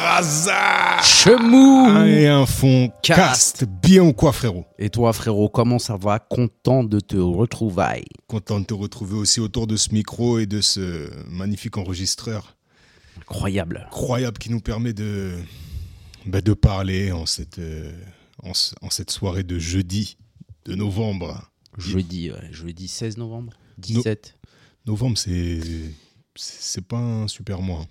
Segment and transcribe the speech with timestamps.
[0.00, 1.02] Raza!
[1.02, 2.04] Chemou!
[2.06, 3.64] Et un fond cast.
[3.64, 4.64] Bien ou quoi, frérot?
[4.78, 6.20] Et toi, frérot, comment ça va?
[6.20, 8.04] Content de te retrouver.
[8.28, 12.56] Content de te retrouver aussi autour de ce micro et de ce magnifique enregistreur.
[13.20, 13.88] Incroyable.
[13.88, 15.32] incroyable qui nous permet de,
[16.26, 17.92] bah, de parler en cette, euh,
[18.42, 20.16] en, ce- en cette soirée de jeudi
[20.64, 21.50] de novembre.
[21.78, 24.36] Jeudi, ouais, jeudi 16 novembre 17
[24.86, 25.60] Novembre, c'est
[26.36, 27.86] c'est pas un super mois.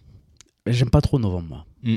[0.67, 1.65] J'aime pas trop novembre, moi.
[1.83, 1.95] Mm.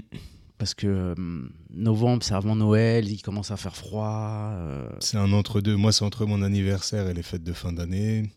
[0.59, 4.50] Parce que hum, novembre, c'est avant Noël, il commence à faire froid.
[4.55, 5.77] euh, C'est un entre-deux.
[5.77, 8.30] Moi, c'est entre mon anniversaire et les fêtes de fin d'année.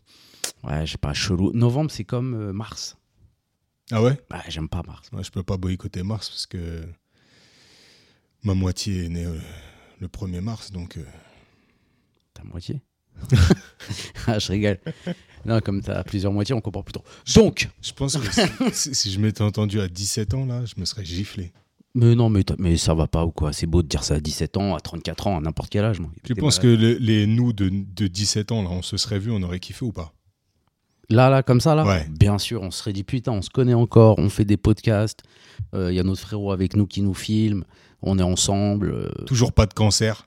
[0.64, 1.50] ouais, je sais pas, chelou.
[1.54, 2.96] Novembre, c'est comme euh, mars.
[3.90, 4.20] Ah ouais?
[4.30, 5.08] Ouais, j'aime pas mars.
[5.12, 6.84] Moi, je peux pas boycotter mars parce que
[8.44, 9.38] ma moitié est née euh,
[10.00, 11.04] le 1er mars, donc euh,
[12.34, 12.80] T'as moitié?
[14.26, 14.78] Ah, je rigole.
[15.44, 17.04] Non, comme t'as plusieurs moitiés, on comprend plus trop.
[17.34, 21.04] Donc je pense que si, je m'étais entendu à 17 ans, là, je me serais
[21.04, 21.52] giflé.
[21.94, 23.52] Mais non, mais, mais ça va pas ou quoi?
[23.52, 25.98] C'est beau de dire ça à 17 ans, à 34 ans, à n'importe quel âge.
[25.98, 26.10] Moi.
[26.22, 29.32] Tu penses que le- les nous de, de 17 ans, là, on se serait vu,
[29.32, 30.12] on aurait kiffé ou pas?
[31.08, 31.84] Là, là, comme ça, là?
[31.84, 32.06] Ouais.
[32.08, 35.22] Bien sûr, on serait dit putain, on se connaît encore, on fait des podcasts,
[35.74, 37.64] il y a notre frérot avec nous qui nous filme,
[38.02, 38.90] on est ensemble.
[38.92, 40.26] euh, Toujours pas de cancer.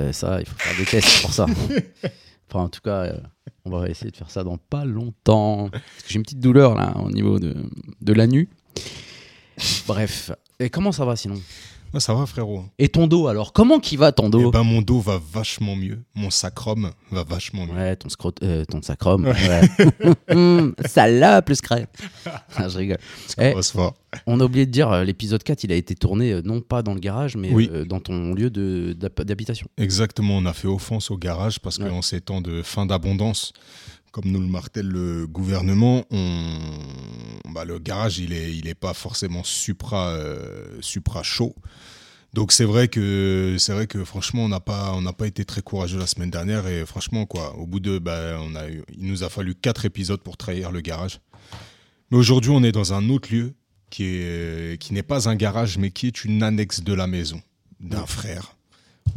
[0.00, 1.46] euh, ça, il faut faire des tests pour ça.
[2.50, 3.16] enfin, en tout cas, euh,
[3.64, 5.68] on va essayer de faire ça dans pas longtemps.
[5.70, 7.54] Parce que j'ai une petite douleur là au niveau de,
[8.00, 8.48] de la nuit.
[9.86, 10.30] Bref.
[10.60, 11.40] Et comment ça va sinon?
[11.96, 12.64] Ah, ça va, frérot.
[12.76, 13.52] Et ton dos alors?
[13.52, 16.02] Comment qui va ton Eh dos ben, mon dos va vachement mieux.
[16.16, 17.72] Mon sacrum va vachement mieux.
[17.74, 19.24] Ouais, ton, scrot euh, ton sacrum.
[19.26, 19.60] Ouais.
[20.30, 21.96] Hum, salope, le scrap.
[22.56, 22.98] Ah, je rigole.
[23.38, 23.54] Eh.
[24.26, 26.82] On a oublié de dire, euh, l'épisode 4, il a été tourné euh, non pas
[26.82, 27.70] dans le garage, mais Oui.
[27.72, 29.68] euh, dans ton lieu d'habitation.
[29.78, 31.88] Exactement, on a fait offense au garage parce Ouais.
[31.88, 33.52] qu'en ces temps de fin d'abondance,
[34.14, 36.60] comme nous le martèle le gouvernement, on...
[37.52, 41.56] bah, le garage, il n'est il est pas forcément supra, euh, supra chaud.
[42.32, 45.44] Donc c'est vrai que c'est vrai que franchement on n'a pas on n'a pas été
[45.44, 48.84] très courageux la semaine dernière et franchement quoi au bout de bah, on a eu-
[48.96, 51.18] il nous a fallu quatre épisodes pour trahir le garage.
[52.12, 53.54] Mais aujourd'hui on est dans un autre lieu
[53.90, 57.42] qui est qui n'est pas un garage mais qui est une annexe de la maison
[57.80, 58.56] d'un frère,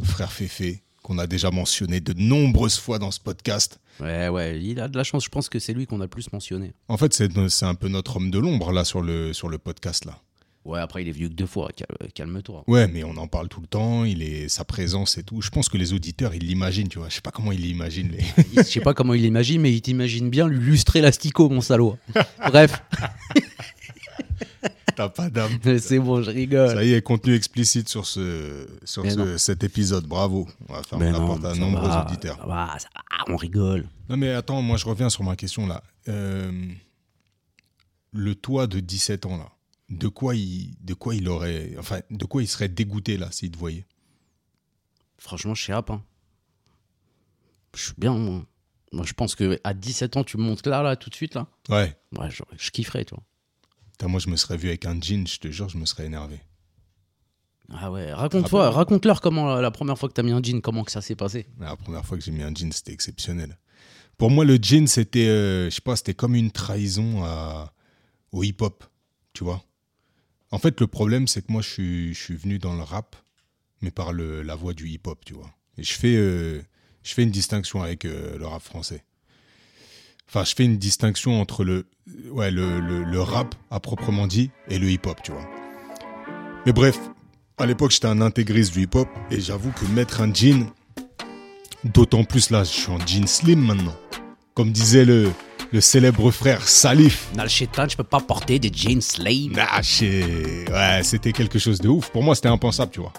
[0.02, 3.78] frère Féfé qu'on a déjà mentionné de nombreuses fois dans ce podcast.
[4.00, 5.24] Ouais, ouais, il a de la chance.
[5.24, 6.72] Je pense que c'est lui qu'on a le plus mentionné.
[6.88, 10.04] En fait c'est un peu notre homme de l'ombre là sur le sur le podcast
[10.04, 10.18] là.
[10.64, 11.70] Ouais, après, il est vieux que deux fois.
[11.74, 12.62] cal- Calme-toi.
[12.66, 15.40] Ouais, mais on en parle tout le temps, il est sa présence et tout.
[15.40, 17.08] Je pense que les auditeurs, ils l'imaginent, tu vois.
[17.08, 18.10] Je sais pas comment ils l'imaginent.
[18.10, 18.24] Les...
[18.56, 21.96] Je sais pas comment il l'imagine, mais il t'imagine bien lui lustrer l'asticot, mon salaud.
[22.48, 22.82] Bref,
[24.98, 25.52] T'as pas d'âme.
[25.78, 26.70] c'est bon, je rigole.
[26.74, 30.06] Ça y est, contenu explicite sur, ce, sur ce- cet épisode.
[30.06, 30.48] Bravo.
[30.68, 32.36] On va Mais la porte à nombreux va, auditeurs.
[32.36, 33.88] ça va, ça va, on rigole.
[34.08, 35.84] Non, mais attends, moi je reviens sur ma question là.
[36.08, 36.50] Euh,
[38.12, 39.52] le toi de 17 ans là,
[39.88, 43.52] de quoi il, de quoi il aurait, enfin, de quoi il serait dégoûté là s'il
[43.52, 43.86] te voyait?
[45.18, 45.90] Franchement, je suis rap.
[45.90, 46.02] hein.
[47.76, 48.44] Je suis bien, moi.
[48.92, 51.34] Moi, je pense que à 17 ans, tu me montes là, là, tout de suite,
[51.34, 51.46] là.
[51.68, 51.96] Ouais.
[52.18, 53.22] Ouais, je, je kifferais, tu vois.
[53.98, 56.06] Putain, moi je me serais vu avec un jean, je te jure, je me serais
[56.06, 56.40] énervé.
[57.70, 60.60] Ah ouais, raconte-toi, Ah raconte-leur comment la, la première fois que t'as mis un jean,
[60.60, 61.46] comment que ça s'est passé.
[61.58, 63.58] La première fois que j'ai mis un jean, c'était exceptionnel.
[64.16, 67.72] Pour moi, le jean, c'était, euh, je sais pas, c'était comme une trahison à-
[68.30, 68.84] au hip-hop,
[69.32, 69.64] tu vois.
[70.52, 73.16] En fait, le problème, c'est que moi, je suis, je suis venu dans le rap,
[73.82, 75.50] mais par le, la voie du hip-hop, tu vois.
[75.76, 76.62] Et je fais, euh,
[77.02, 79.04] je fais une distinction avec euh, le rap français.
[80.28, 81.86] Enfin, je fais une distinction entre le,
[82.30, 85.48] ouais, le, le- le rap à proprement dit et le hip-hop, tu vois.
[86.66, 86.98] Mais bref,
[87.56, 90.66] à l'époque, j'étais un intégriste du hip-hop et j'avoue que mettre un jean,
[91.84, 93.96] d'autant plus là, je suis en jean slim maintenant.
[94.54, 95.30] Comme disait le,
[95.72, 97.28] le célèbre frère Salif.
[97.34, 99.52] Dans le chétan, je peux pas porter des jeans slim.
[99.52, 102.10] Nah, ouais, c'était quelque chose de ouf.
[102.10, 103.12] Pour moi, c'était impensable, tu vois.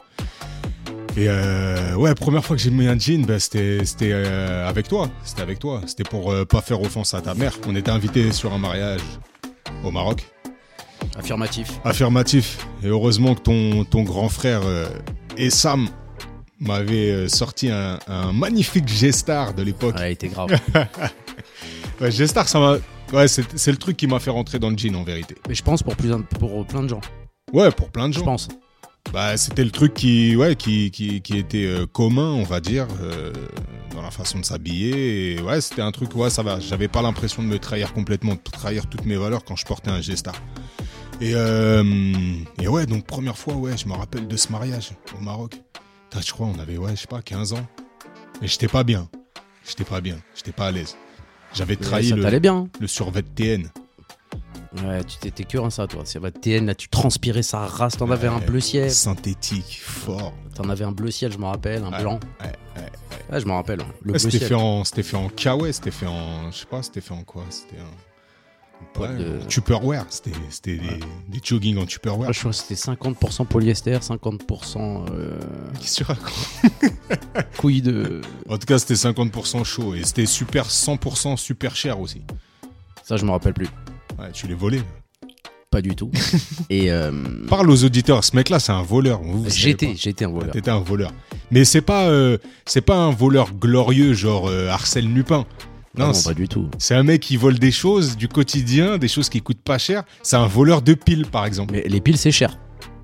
[1.17, 5.09] Et euh, ouais, première fois que j'ai mis un jean, ben, c'était euh, avec toi.
[5.23, 5.81] C'était avec toi.
[5.85, 7.53] C'était pour euh, pas faire offense à ta mère.
[7.67, 9.01] On était invités sur un mariage
[9.83, 10.25] au Maroc.
[11.17, 11.79] Affirmatif.
[11.83, 12.65] Affirmatif.
[12.83, 14.87] Et heureusement que ton, ton grand frère euh,
[15.35, 15.89] Essam
[16.59, 19.95] m'avait sorti un, un magnifique G-Star de l'époque.
[19.95, 20.49] Ouais, il était grave.
[22.01, 22.77] Ouais, G-Star, ça m'a.
[23.11, 25.35] Ouais, c'est le truc qui m'a fait rentrer dans le jean en vérité.
[25.49, 26.09] Mais je pense pour, plus,
[26.39, 27.01] pour plein de gens.
[27.51, 28.25] Ouais, pour plein de Je gens.
[28.25, 28.47] pense.
[29.13, 32.87] Bah, c'était le truc qui, ouais, qui, qui, qui était euh, commun, on va dire,
[33.01, 33.33] euh,
[33.91, 35.33] dans la façon de s'habiller.
[35.35, 36.59] Et ouais, c'était un truc, ouais, ça va.
[36.59, 39.89] J'avais pas l'impression de me trahir complètement, de trahir toutes mes valeurs quand je portais
[39.89, 40.35] un G-Star.
[41.21, 41.83] Et, euh,
[42.61, 45.59] et ouais, donc première fois, ouais, je me rappelle de ce mariage au Maroc.
[46.17, 47.67] Je crois on avait, ouais, je sais pas, 15 ans.
[48.41, 49.09] Mais j'étais pas bien.
[49.67, 50.17] J'étais pas bien.
[50.35, 50.95] J'étais pas à l'aise.
[51.53, 52.55] J'avais trahi le, bien.
[52.55, 52.69] hein.
[52.79, 53.69] le survêt TN.
[54.83, 56.03] Ouais, tu t'étais un ça, toi.
[56.05, 57.97] C'est votre TN, là, tu transpirais sa race.
[57.97, 58.91] T'en avais un bleu ciel.
[58.91, 60.33] Synthétique, fort.
[60.53, 62.19] T'en avais un bleu ciel, je me rappelle, un Ouais, blanc.
[62.41, 62.89] Ouais, ouais.
[63.31, 63.81] Ouais, je me rappelle.
[63.81, 63.87] hein.
[64.03, 64.41] Le bleu ciel.
[64.43, 67.23] fait en c'était fait en kawaii, c'était fait en je sais pas, c'était fait en
[67.23, 70.99] quoi, c'était un ouais, de- en Tupperware, c'était c'était des,
[71.29, 72.27] des jogging en Tupperware.
[72.27, 75.39] Ouais, je crois que c'était 50% polyester, 50% euh,
[75.79, 78.21] Qu'est-ce que tu racontes couilles de.
[78.47, 82.21] En tout cas, c'était 50% chaud et c'était super 100% super cher aussi.
[83.03, 83.67] Ça, je me rappelle plus.
[84.19, 84.81] Ouais, tu les volais.
[85.71, 86.11] Pas du tout.
[86.69, 87.11] Et euh,
[87.47, 89.21] Parle aux auditeurs, ce mec là, c'est un voleur.
[89.21, 90.51] Vous, vous savez j'étais, j'étais un voleur.
[90.51, 91.11] T'étais un voleur.
[91.51, 95.45] Mais c'est pas euh, c'est pas un voleur glorieux genre euh, Arsène Lupin.
[95.97, 96.69] Ah Non, pas du tout.
[96.77, 100.03] c'est un mec qui vole des choses du quotidien, des choses qui coûtent pas cher.
[100.23, 101.73] C'est un voleur de piles par exemple.
[101.73, 102.57] Mais les piles, c'est cher.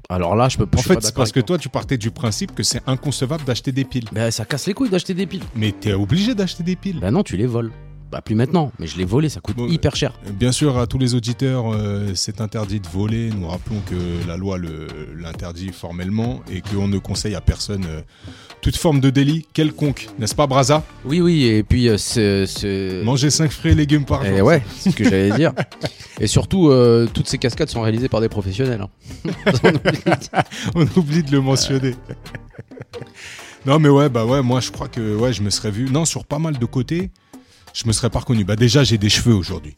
[0.10, 0.80] Alors là, je peux pas.
[0.80, 3.86] En fait, c'est parce que toi, tu partais du principe que c'est inconcevable d'acheter des
[3.86, 4.06] piles.
[4.12, 5.44] Bah, ça casse les couilles d'acheter des piles.
[5.56, 7.00] Mais t'es obligé d'acheter des piles.
[7.00, 7.72] Bah non, tu les voles.
[8.12, 10.14] Bah plus maintenant, mais je les volais, ça coûte Bon, hyper cher.
[10.40, 13.30] Bien sûr, à tous les auditeurs, euh, c'est interdit de voler.
[13.32, 14.58] Nous rappelons que la loi
[15.16, 18.02] l'interdit formellement et qu'on ne conseille à personne euh,
[18.62, 20.08] toute forme de délit quelconque.
[20.20, 20.84] N'est-ce pas, Braza?
[21.04, 22.46] Oui, oui, et puis euh, ce.
[22.46, 23.04] ce...
[23.04, 24.48] Manger 5 fruits et légumes par Eh jour.
[24.48, 25.54] ouais, c'est ce que j'allais dire.
[26.22, 28.82] Et surtout, euh, toutes ces cascades sont réalisées par des professionnels.
[28.82, 29.34] hein.
[30.76, 31.94] On oublie de le mentionner.
[33.66, 35.90] non, mais ouais, bah ouais, moi je crois que ouais, je me serais vu.
[35.90, 37.12] Non, sur pas mal de côtés,
[37.76, 38.44] je me serais pas reconnu.
[38.44, 39.76] Bah déjà, j'ai des cheveux aujourd'hui.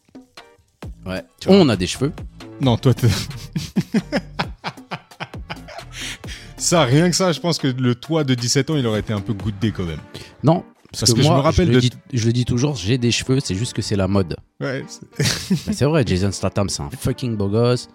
[1.06, 1.24] ouais.
[1.40, 1.58] Tu vois.
[1.58, 2.14] On a des cheveux.
[2.62, 3.08] Non, toi, t'es-
[6.58, 9.14] ça, rien que ça, je pense que le toit de 17 ans, il aurait été
[9.14, 10.00] un peu goûté quand même.
[10.44, 12.46] Non, parce, Parce que, que je moi, me rappelle le de- dis, je le dis
[12.46, 14.36] toujours, j'ai des cheveux, c'est juste que c'est la mode.
[14.60, 17.88] Ouais, c'est- Bah, c'est vrai, Jason Statham, c'est un fucking beau gosse.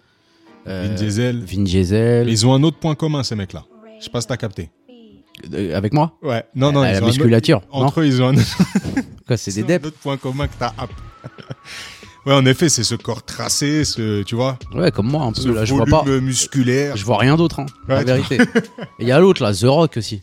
[0.69, 1.45] Euh, Vin Diesel.
[1.45, 2.29] Vin Diesel.
[2.29, 3.65] Ils ont un autre point commun, ces mecs-là.
[3.99, 4.71] Je sais pas si t'as capté.
[5.53, 7.63] Euh, avec moi Ouais, non, non, ils La un musculature.
[7.71, 8.35] Entre eux, ils ont un
[9.27, 10.73] Quoi, c'est des C'est un autre point commun que t'as.
[12.27, 15.41] ouais, en effet, c'est ce corps tracé, ce, tu vois, Ouais, comme moi un peu.
[15.41, 16.05] ce Là, je vois pas.
[16.05, 16.97] musculaire.
[16.97, 18.37] Je vois rien d'autre, hein, Ouais, la vérité.
[18.99, 20.23] Et il y a l'autre là, The Rock aussi.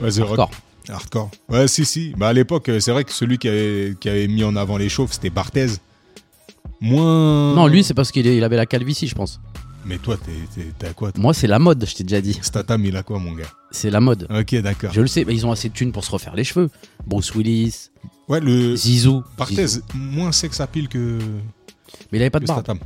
[0.00, 0.50] Ouais, The Rock.
[0.88, 1.30] Hardcore.
[1.48, 2.14] Ouais, si, si.
[2.16, 4.76] Bah, à l'époque, euh, c'est vrai que celui qui avait, qui avait mis en avant
[4.76, 5.66] les chauves, c'était Barthez.
[6.80, 7.54] Moins.
[7.54, 9.40] Non, lui, c'est parce qu'il il avait la calvitie, je pense.
[9.86, 10.16] Mais toi,
[10.78, 12.36] t'as quoi Moi, c'est la mode, je t'ai déjà dit.
[12.42, 14.26] Statham, il a quoi, mon gars C'est la mode.
[14.30, 14.92] Ok, d'accord.
[14.92, 16.70] Je le sais, mais ils ont assez de thunes pour se refaire les cheveux.
[17.06, 17.90] Bruce Willis,
[18.28, 18.74] Ouais, le.
[18.74, 19.22] Zizou.
[19.38, 21.18] Barthez, moins sexe à pile que,
[22.10, 22.62] Mais il avait pas de barbe.
[22.64, 22.80] Statham.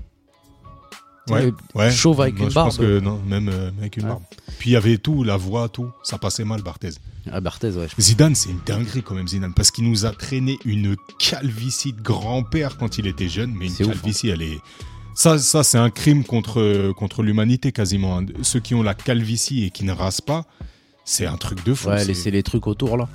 [1.28, 1.90] Ouais, ouais.
[1.92, 2.88] chauve avec Non, une je pense barbe.
[2.90, 4.08] que non, même euh, avec une Ouais.
[4.10, 4.22] barbe.
[4.58, 5.88] Puis il y avait tout, la voix, tout.
[6.02, 6.90] Ça passait mal, Barthez.
[7.30, 7.86] Ah, Barthez, ouais.
[7.98, 12.00] Zidane, c'est une dinguerie quand même, Zidane, parce qu'il nous a traîné une calvitie de
[12.02, 13.86] grand-père quand il était jeune, mais une ouf, hein.
[13.92, 14.58] calvitie, elle est.
[15.20, 18.18] Ça, ça c'est un crime contre, contre l'humanité quasiment.
[18.20, 18.24] hein.
[18.40, 20.46] Ceux qui ont la calvitie et qui ne rasent pas,
[21.04, 21.90] c'est un truc de fou.
[21.90, 23.06] Ouais, c'est- laisser les trucs autour là.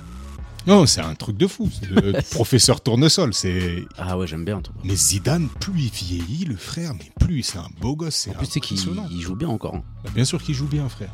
[0.68, 1.68] Non, c'est un truc de fou.
[1.72, 3.34] C'est le professeur Tournesol.
[3.34, 3.84] C'est.
[3.98, 4.60] Ah ouais, j'aime bien.
[4.60, 4.72] Toi.
[4.84, 8.14] Mais Zidane, plus il vieillit, le frère, mais plus c'est un beau gosse.
[8.14, 9.74] C'est En plus, sais qu'il joue bien encore.
[9.74, 9.82] hein.
[10.04, 11.10] Bah, bien sûr qu'il joue bien, frère.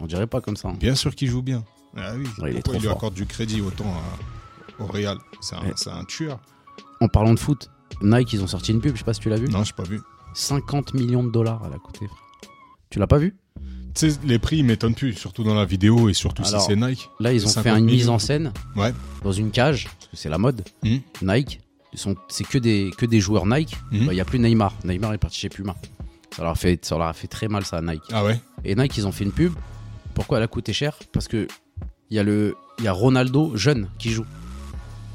[0.00, 0.68] On dirait pas comme ça.
[0.68, 0.76] hein.
[0.78, 1.64] Bien sûr qu'il joue bien.
[1.96, 2.24] Ah oui.
[2.42, 2.96] Ouais, il est Pourquoi trop il lui fort.
[2.98, 5.16] accorde du crédit autant à- au Real?
[5.40, 5.72] C'est un, Ouais.
[5.76, 6.40] c'est un tueur.
[7.00, 7.70] En parlant de foot,
[8.02, 9.48] Nike, ils ont sorti une pub, je sais pas si tu l'as vu.
[9.48, 10.00] Non, j'ai pas vu.
[10.36, 12.06] 50 millions de dollars elle a coûté.
[12.06, 12.18] frère.
[12.90, 13.36] Tu l'as pas vu?
[13.94, 16.66] Tu sais, les prix, ils m'étonnent plus, surtout dans la vidéo et surtout Alors, si
[16.68, 17.08] c'est Nike.
[17.18, 18.92] Là, ils ont 50 fait une mise en scène Ouais.
[19.24, 20.62] dans une cage, parce que c'est la mode.
[20.84, 21.00] Mhm.
[21.22, 21.60] Nike,
[22.28, 23.72] c'est que des, que des joueurs Nike.
[23.72, 24.12] Bah, Il Mhm.
[24.12, 24.74] y a plus Neymar.
[24.84, 25.74] Neymar est parti chez Puma.
[26.36, 28.02] Ça leur, a fait, ça leur a fait très mal, ça, à Nike.
[28.12, 28.38] Ah ouais?
[28.64, 29.54] Et Nike, ils ont fait une pub.
[30.12, 30.98] Pourquoi elle a coûté cher?
[31.12, 31.48] Parce que
[32.10, 34.26] il y, a le- y a Ronaldo jeune qui joue.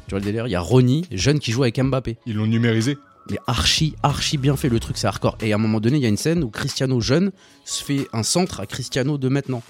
[0.07, 0.47] Tu vois le délire?
[0.47, 2.17] Il y a Ronnie jeune qui joue avec Mbappé.
[2.25, 2.97] Ils l'ont numérisé?
[3.29, 4.67] Mais archi, archi bien fait.
[4.69, 5.37] Le truc, c'est hardcore.
[5.41, 7.31] Et à un moment donné, il y a une scène où Cristiano jeune
[7.65, 9.61] se fait un centre à Cristiano de maintenant.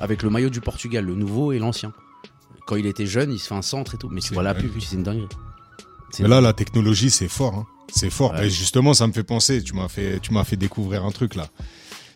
[0.00, 1.92] Avec le maillot du Portugal, le nouveau et l'ancien.
[2.66, 4.08] Quand il était jeune, il se fait un centre et tout.
[4.10, 5.28] Mais tu C'est vois la pub, c'est une dinguerie.
[6.20, 7.54] Mais là, la technologie, c'est fort.
[7.54, 7.66] hein.
[7.94, 8.32] C'est fort.
[8.32, 8.46] Ouais.
[8.46, 9.62] Et justement, ça me fait penser.
[9.62, 11.48] Tu m'as fait, tu m'as fait découvrir un truc là.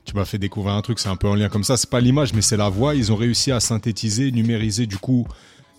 [0.05, 0.99] Tu m'as fait découvrir un truc.
[0.99, 1.77] C'est un peu en lien comme ça.
[1.77, 2.95] C'est pas l'image, mais c'est la voix.
[2.95, 5.27] Ils ont réussi à synthétiser, numériser du coup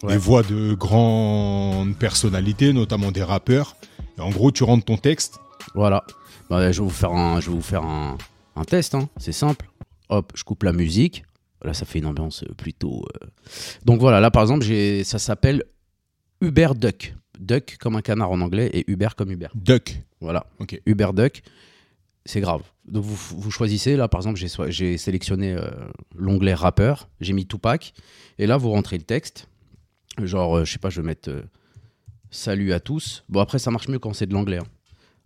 [0.04, 0.14] Ouais.
[0.14, 3.76] les voix de grandes personnalités, notamment des rappeurs.
[4.22, 5.40] En gros, tu rentres ton texte.
[5.76, 6.04] Voilà.
[6.50, 8.18] Bah, je vais vous faire un, je vais vous faire un,
[8.56, 8.96] un test.
[8.96, 9.10] hein.
[9.18, 9.70] C'est simple.
[10.10, 11.24] Hop, je coupe la musique.
[11.64, 13.06] Là, ça fait une ambiance euh, plutôt.
[13.24, 13.28] euh.
[13.86, 15.64] Donc voilà, là par exemple, j'ai, ça s'appelle
[16.42, 17.14] Uber Duck.
[17.40, 19.48] Duck comme un canard en anglais et Uber comme Uber.
[19.56, 20.02] Duck.
[20.20, 20.46] Voilà.
[20.60, 20.80] Ok.
[20.86, 21.44] Uber Duck.
[22.26, 22.62] C'est grave.
[22.86, 25.70] Donc vous, vous choisissez, là par exemple, j'ai, sélectionné euh,
[26.16, 27.94] l'onglet rappeur, j'ai mis Tupac,
[28.38, 29.48] et là vous rentrez le texte.
[30.22, 31.32] Genre, euh, je sais pas, je vais mettre
[32.32, 33.24] salut à tous.
[33.30, 34.58] Bon, après, ça marche mieux quand c'est de l'anglais.
[34.58, 34.68] hein.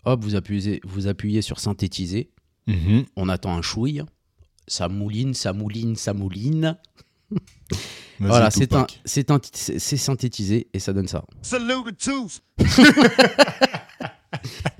[0.03, 2.29] Hop, vous appuyez, vous appuyez sur synthétiser.
[2.67, 3.05] Mhm.
[3.15, 4.03] On attend un chouille.
[4.67, 6.77] Ça mouline, ça mouline, ça mouline.
[8.17, 9.01] Voilà, c'est un, Tupac.
[9.03, 11.25] c'est un, c'est c'est synthétisé et ça donne ça.
[11.41, 12.29] Salute to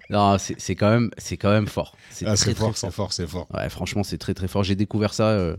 [0.10, 1.98] Non, c'est quand même, c'est quand même fort.
[2.12, 3.48] C'est Ah, très, c'est très fort, c'est fort, c'est fort.
[3.54, 4.64] Ouais, franchement, c'est très très fort.
[4.64, 5.58] J'ai découvert ça euh,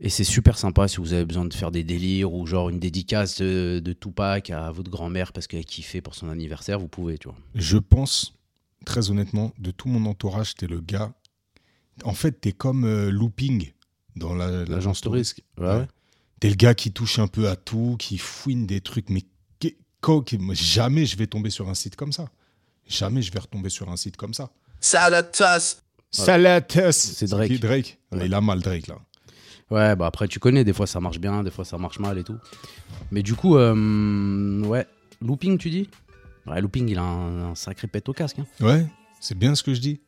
[0.00, 2.78] et c'est super sympa si vous avez besoin de faire des délires ou genre une
[2.80, 7.18] dédicace de, de Tupac à votre grand-mère parce qu'elle kiffait pour son anniversaire, vous pouvez,
[7.18, 7.36] tu vois.
[7.54, 8.34] Je pense,
[8.86, 11.12] très honnêtement, de tout mon entourage, t'es le gars.
[12.04, 13.72] En fait, t'es comme euh, Looping
[14.16, 15.40] dans la- L'agence touriste.
[15.58, 15.88] Ouais, Ouais.
[16.40, 19.22] T'es le gars qui touche un peu à tout, qui fouine des trucs, mais
[20.38, 22.30] moi, jamais je vais tomber sur un site comme ça.
[22.88, 24.50] Jamais je vais retomber sur un site comme ça.
[24.80, 25.82] Us.
[26.10, 27.60] Salatus C'est Drake.
[27.60, 27.98] Drake?
[28.10, 28.24] Ouais.
[28.26, 28.96] Il a mal Drake là.
[29.70, 32.18] Ouais, bah après, tu connais, des fois ça marche bien, des fois ça marche mal
[32.18, 32.36] et tout.
[33.12, 34.86] Mais du coup, euh, ouais,
[35.20, 35.88] Looping, tu dis?
[36.46, 38.38] Ouais, Looping, il a un, un sacré pet au casque.
[38.40, 38.46] hein.
[38.64, 38.84] Ouais,
[39.20, 40.00] c'est bien ce que je dis.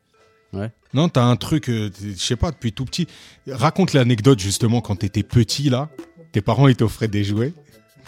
[0.52, 0.71] Ouais.
[0.92, 3.07] Non, t'as un truc, euh, je sais pas, depuis tout petit.
[3.47, 5.88] Raconte l'anecdote justement quand t'étais petit là.
[6.33, 7.52] Tes parents ils t'offraient des jouets.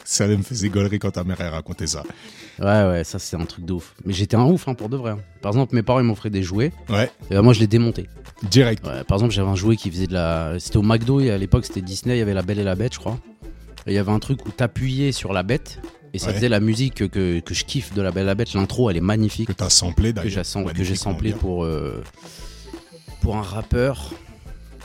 [0.04, 2.02] Ça me faisait gaulerie quand ta mère elle racontait ça.
[2.60, 3.94] Ouais, ouais, ça c'est un truc de ouf.
[4.04, 5.12] Mais j'étais un ouf hein, pour de vrai.
[5.12, 5.18] hein.
[5.40, 8.06] Par exemple, mes parents ils m'offraient des jouets, Ouais, et moi je les démontais.
[8.50, 8.86] direct.
[8.86, 10.54] Ouais, par exemple, j'avais un jouet qui faisait de la.
[10.60, 12.74] C'était au McDo et à l'époque c'était Disney, il y avait la Belle et la
[12.74, 13.18] Bête, je crois.
[13.86, 15.78] Et il y avait un truc où t'appuyais sur la bête
[16.14, 16.34] et ça Ouais.
[16.34, 18.52] faisait la musique que, que, que je kiffe de la Belle et la Bête.
[18.54, 19.48] L'intro elle est magnifique.
[19.48, 20.44] Que t'as samplé d'ailleurs.
[20.74, 22.02] que j'ai samplé pour, euh,
[23.20, 24.12] pour un rappeur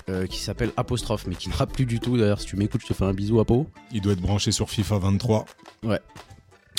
[0.10, 2.18] euh, qui s'appelle Apostrophe, mais qui ne rappe plus du tout.
[2.18, 3.68] D'ailleurs, si tu m'écoutes, je te fais un bisou, Apo.
[3.92, 5.46] Il doit être branché sur FIFA 23.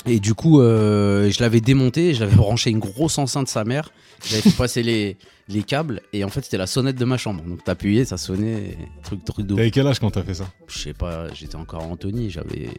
[0.05, 3.63] Et du coup, euh, je l'avais démonté, je l'avais branché une grosse enceinte de sa
[3.63, 3.91] mère.
[4.25, 7.43] J'avais fait passer les, les câbles, et en fait, c'était la sonnette de ma chambre.
[7.43, 9.55] Donc, t'appuyais, ça sonnait, truc, truc de.
[9.55, 10.45] T'avais quel âge quand t'as fait ça?
[10.67, 12.69] Je sais pas, j'étais encore Anthony, j'avais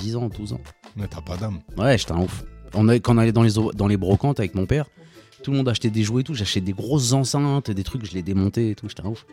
[0.00, 0.60] 10 ans, 12 ans.
[0.96, 1.60] Mais t'as pas d'âme.
[1.76, 2.44] Ouais, j'étais un ouf.
[2.74, 4.86] On a, quand on allait dans les, dans les brocantes avec mon père,
[5.42, 6.34] tout le monde achetait des jouets et tout.
[6.34, 8.88] J'achetais des grosses enceintes, des trucs, je les démontais et tout.
[8.88, 9.26] J'étais un ouf.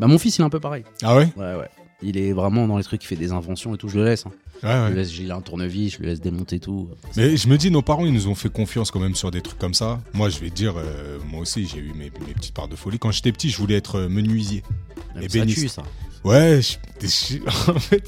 [0.00, 0.84] Bah, mon fils, il est un peu pareil.
[1.02, 1.28] Ah ouais?
[1.36, 1.68] Ouais, ouais.
[2.00, 3.88] Il est vraiment dans les trucs, il fait des inventions et tout.
[3.88, 4.24] Je le laisse.
[4.26, 4.30] hein.
[4.62, 4.90] Ouais, Je ouais.
[4.90, 6.88] le laisse, il a un tournevis, je le laisse démonter tout.
[7.16, 9.40] Mais je me dis, nos parents, ils nous ont fait confiance quand même sur des
[9.40, 10.00] trucs comme ça.
[10.14, 12.76] Moi, je vais te dire, euh, moi aussi, j'ai eu mes, mes petites parts de
[12.76, 12.98] folie.
[13.00, 14.62] Quand j'étais petit, je voulais être euh, menuisier.
[15.16, 15.82] Mais Et ça tue, ça.
[16.24, 18.04] Ouais, je- je- en fait,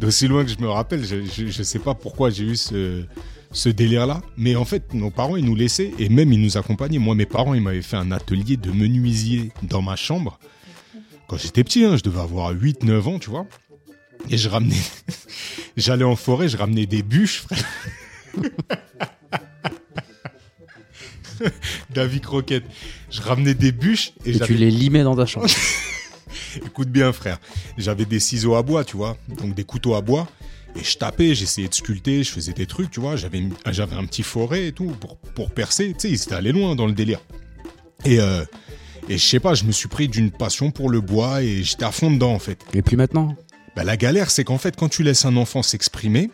[0.00, 3.04] d'aussi loin que je me rappelle, je, je, je sais pas pourquoi j'ai eu ce,
[3.52, 4.22] ce délire-là.
[4.38, 6.98] Mais en fait, nos parents, ils nous laissaient et même ils nous accompagnaient.
[6.98, 10.38] Moi, mes parents, ils m'avaient fait un atelier de menuisier dans ma chambre.
[11.28, 13.46] Quand j'étais petit, hein, je devais avoir 8-9 ans, tu vois.
[14.30, 14.80] Et je ramenais.
[15.76, 17.64] J'allais en forêt, je ramenais des bûches, frère.
[21.90, 22.64] David Croquette.
[23.10, 25.46] Je ramenais des bûches et, Et tu les limais dans ta chambre.
[26.56, 27.38] Écoute bien, frère.
[27.76, 30.26] J'avais des ciseaux à bois, tu vois, donc des couteaux à bois.
[30.76, 33.16] Et je tapais, j'essayais de sculpter, je faisais des trucs, tu vois.
[33.16, 35.92] J'avais, j'avais un petit forêt et tout pour, pour percer.
[35.92, 37.20] Tu sais, ils étaient allés loin dans le délire.
[38.04, 38.44] Et, euh,
[39.08, 41.84] et je sais pas, je me suis pris d'une passion pour le bois et j'étais
[41.84, 42.62] à fond dedans, en fait.
[42.74, 43.34] Et puis maintenant
[43.74, 46.30] Bah, la galère, c'est qu'en fait, quand tu laisses un enfant s'exprimer,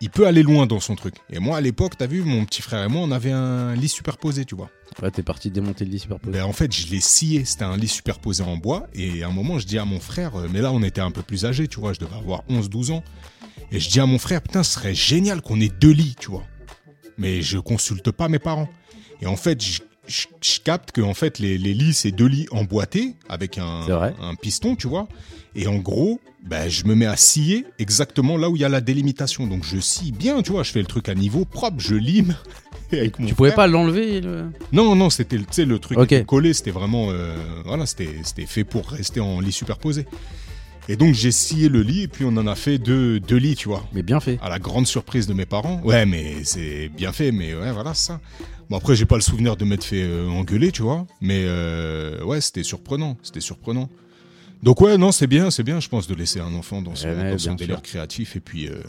[0.00, 1.14] il peut aller loin dans son truc.
[1.30, 3.88] Et moi, à l'époque, t'as vu, mon petit frère et moi, on avait un lit
[3.88, 4.70] superposé, tu vois.
[5.02, 6.32] Ouais, t'es parti démonter le lit superposé.
[6.32, 7.44] Ben, en fait, je l'ai scié.
[7.44, 8.86] C'était un lit superposé en bois.
[8.94, 11.10] Et à un moment, je dis à mon frère, euh, mais là, on était un
[11.10, 13.04] peu plus âgé, tu vois, je devais avoir 11-12 ans.
[13.72, 16.30] Et je dis à mon frère, putain, ce serait génial qu'on ait deux lits, tu
[16.30, 16.44] vois.
[17.18, 18.68] Mais je consulte pas mes parents.
[19.20, 19.80] Et en fait, je,
[20.10, 23.86] je- je capte que en fait, les, les lits, c'est deux lits emboîtés avec un,
[24.40, 25.08] piston, tu vois.
[25.54, 28.68] Et en gros, ben, je me mets à scier exactement là où il y a
[28.68, 29.46] la délimitation.
[29.46, 32.36] Donc je scie bien, tu vois, je fais le truc à niveau propre, je lime.
[32.92, 34.46] Avec mon Tu pouvais frère- pas l'enlever le...
[34.72, 36.12] non, non, c'était le truc Ok.
[36.12, 37.08] était collé, c'était vraiment.
[37.10, 38.12] euh, voilà, c'était
[38.46, 40.06] fait pour rester en lit superposé.
[40.90, 43.54] Et donc j'ai scié le lit et puis on en a fait deux, deux lits,
[43.54, 43.84] tu vois.
[43.92, 44.40] Mais bien fait.
[44.42, 45.80] À la grande surprise de mes parents.
[45.84, 48.20] Ouais, mais c'est bien fait, mais ouais, voilà, ça.
[48.68, 51.06] Bon, après, j'ai pas le souvenir de m'être fait euh, engueuler, tu vois.
[51.20, 53.16] Mais euh, ouais, c'était surprenant.
[53.22, 53.88] C'était surprenant.
[54.64, 57.06] Donc ouais, non, c'est bien, c'est bien, je pense, de laisser un enfant dans son,
[57.06, 57.82] ouais, dans son délire sûr.
[57.82, 58.34] créatif.
[58.34, 58.82] Et puis, euh,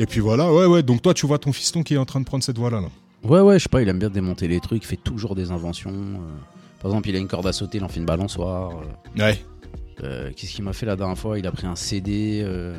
[0.00, 0.82] et puis voilà, ouais, ouais.
[0.82, 2.80] Donc toi, tu vois ton fiston qui est en train de prendre cette voie-là.
[2.80, 2.88] Là.
[3.22, 5.52] Ouais, ouais, je sais pas, il aime bien démonter les trucs, il fait toujours des
[5.52, 5.92] inventions.
[6.80, 8.72] Par exemple, il a une corde à sauter, il en fait une balançoire.
[9.16, 9.40] Ouais.
[10.02, 11.38] Euh, Qu'est-ce qu'il m'a fait la dernière fois?
[11.38, 12.76] Il a pris un CD, euh,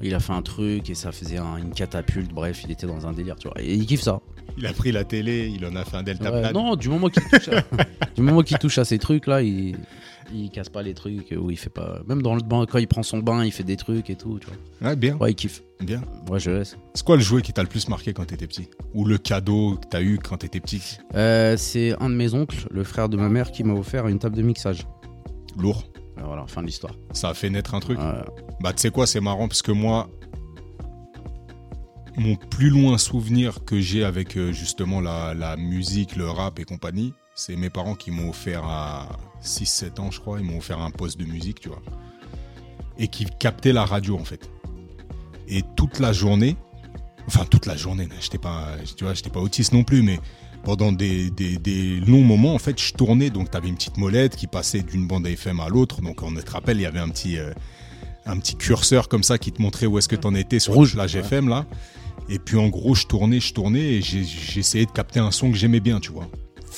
[0.00, 2.32] il a fait un truc et ça faisait un- une catapulte.
[2.32, 3.60] Bref, il était dans un délire, tu vois.
[3.60, 4.20] Et il kiffe ça.
[4.58, 6.52] Il a pris la télé, il en a fait un delta Ouais, plane.
[6.52, 9.76] non, du moment qu'il touche, touche à ces trucs là, il...
[10.34, 12.00] il casse pas les trucs ou il fait pas.
[12.06, 14.38] Même dans le bain, quand il prend son bain, il fait des trucs et tout,
[14.40, 14.88] tu vois.
[14.90, 15.62] Ouais, bien, Ouais, il kiffe.
[15.80, 16.02] bien.
[16.28, 16.76] Ouais, je laisse.
[16.92, 18.68] C'est quoi le jouet qui t'a le plus marqué quand t'étais petit?
[18.92, 20.98] Ou le cadeau que t'as eu quand t'étais petit?
[21.14, 24.18] Euh, c'est un de mes oncles, le frère de ma mère, qui m'a offert une
[24.18, 24.86] table de mixage.
[25.58, 25.84] Lourd.
[26.18, 26.94] Euh, Voilà, fin de l'histoire.
[27.12, 27.98] Ça a fait naître un truc.
[27.98, 28.22] Euh,
[28.60, 30.08] Bah, tu sais quoi, c'est marrant parce que moi,
[32.16, 36.64] mon plus loin souvenir que j'ai avec euh, justement la, la musique, le rap et
[36.64, 39.08] compagnie, C'est mes parents qui m'ont offert à
[39.42, 41.82] 6-7 ans, je crois, ils m'ont offert un poste de musique, tu vois.
[42.98, 44.50] Et qui captait la radio, en fait.
[45.48, 46.56] Et toute la journée,
[47.26, 50.20] enfin toute la journée, j'étais pas, tu vois, j'étais pas autiste non plus, mais
[50.64, 53.30] pendant des, des, des longs moments, en fait, je tournais.
[53.30, 56.00] Donc, tu avais une petite molette qui passait d'une bande FM à l'autre.
[56.00, 57.52] Donc, on te rappelle, il y avait un petit, euh,
[58.26, 60.74] un petit curseur comme ça qui te montrait où est-ce que tu en étais sur
[60.74, 61.66] Rouge, la GFM, là.
[62.28, 65.56] Et puis, en gros, je tournais, je tournais et j'essayais de capter un son que
[65.56, 66.28] j'aimais bien, tu vois.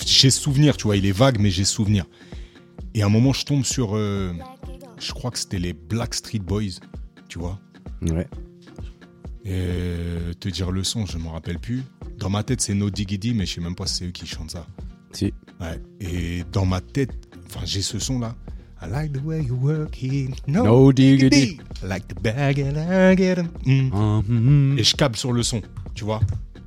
[0.06, 2.04] J'ai souvenir, tu vois, il est vague, mais j'ai souvenir.
[2.94, 4.32] Et à un moment, je tombe sur, euh,
[4.98, 6.80] je crois que c'était les Black Street Boys,
[7.28, 7.58] tu vois.
[8.02, 8.26] Ouais.
[9.44, 11.82] Et te dire le son, je m'en rappelle plus.
[12.18, 14.26] Dans ma tête, c'est No Diggity, mais je sais même pas si c'est eux qui
[14.26, 14.66] chantent ça.
[15.12, 15.32] Si.
[15.60, 15.80] Ouais.
[16.00, 17.10] Et dans ma tête,
[17.46, 18.34] enfin, j'ai ce son là.
[18.82, 20.46] I like the way you work it.
[20.46, 21.58] No diggity.
[21.82, 23.48] I like the bag and I get 'em.
[23.64, 23.90] Mm.
[23.94, 24.78] Ah, hum.
[24.78, 25.62] Et je capte sur le son,
[25.94, 26.20] tu vois.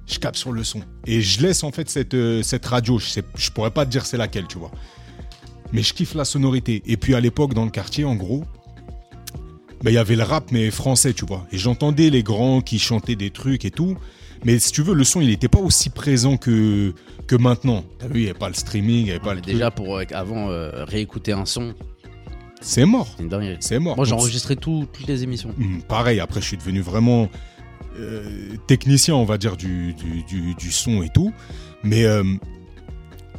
[0.08, 0.82] Je capte sur le son.
[1.06, 2.98] Et je laisse en fait cette, euh, cette radio.
[2.98, 4.72] Je, sais, je pourrais pas te dire c'est laquelle, tu vois.
[5.74, 6.82] Mais je kiffe la sonorité.
[6.86, 8.46] Et puis à l'époque, dans le quartier, en gros,
[9.86, 11.46] il y avait le rap, mais français, tu vois.
[11.52, 13.96] Et j'entendais les grands qui chantaient des trucs et tout.
[14.46, 16.94] Mais si tu veux, le son, il n'était pas aussi présent que,
[17.28, 17.84] que maintenant.
[18.00, 19.86] T'as vu, il n'y avait pas le streaming, il n'y avait pas le déjà, truc.
[19.86, 21.74] pour euh, avant euh, réécouter un son,
[22.62, 23.08] C'est mort.
[23.18, 23.58] c'est une dinguerie.
[23.60, 23.96] C'est mort.
[23.96, 25.54] Moi, j'ai enregistré tout- toutes les émissions.
[25.60, 27.30] Hum, pareil, après, je suis devenu vraiment
[28.00, 31.34] euh, technicien, on va dire, du, du, du- du son et tout.
[31.84, 32.24] Mais euh,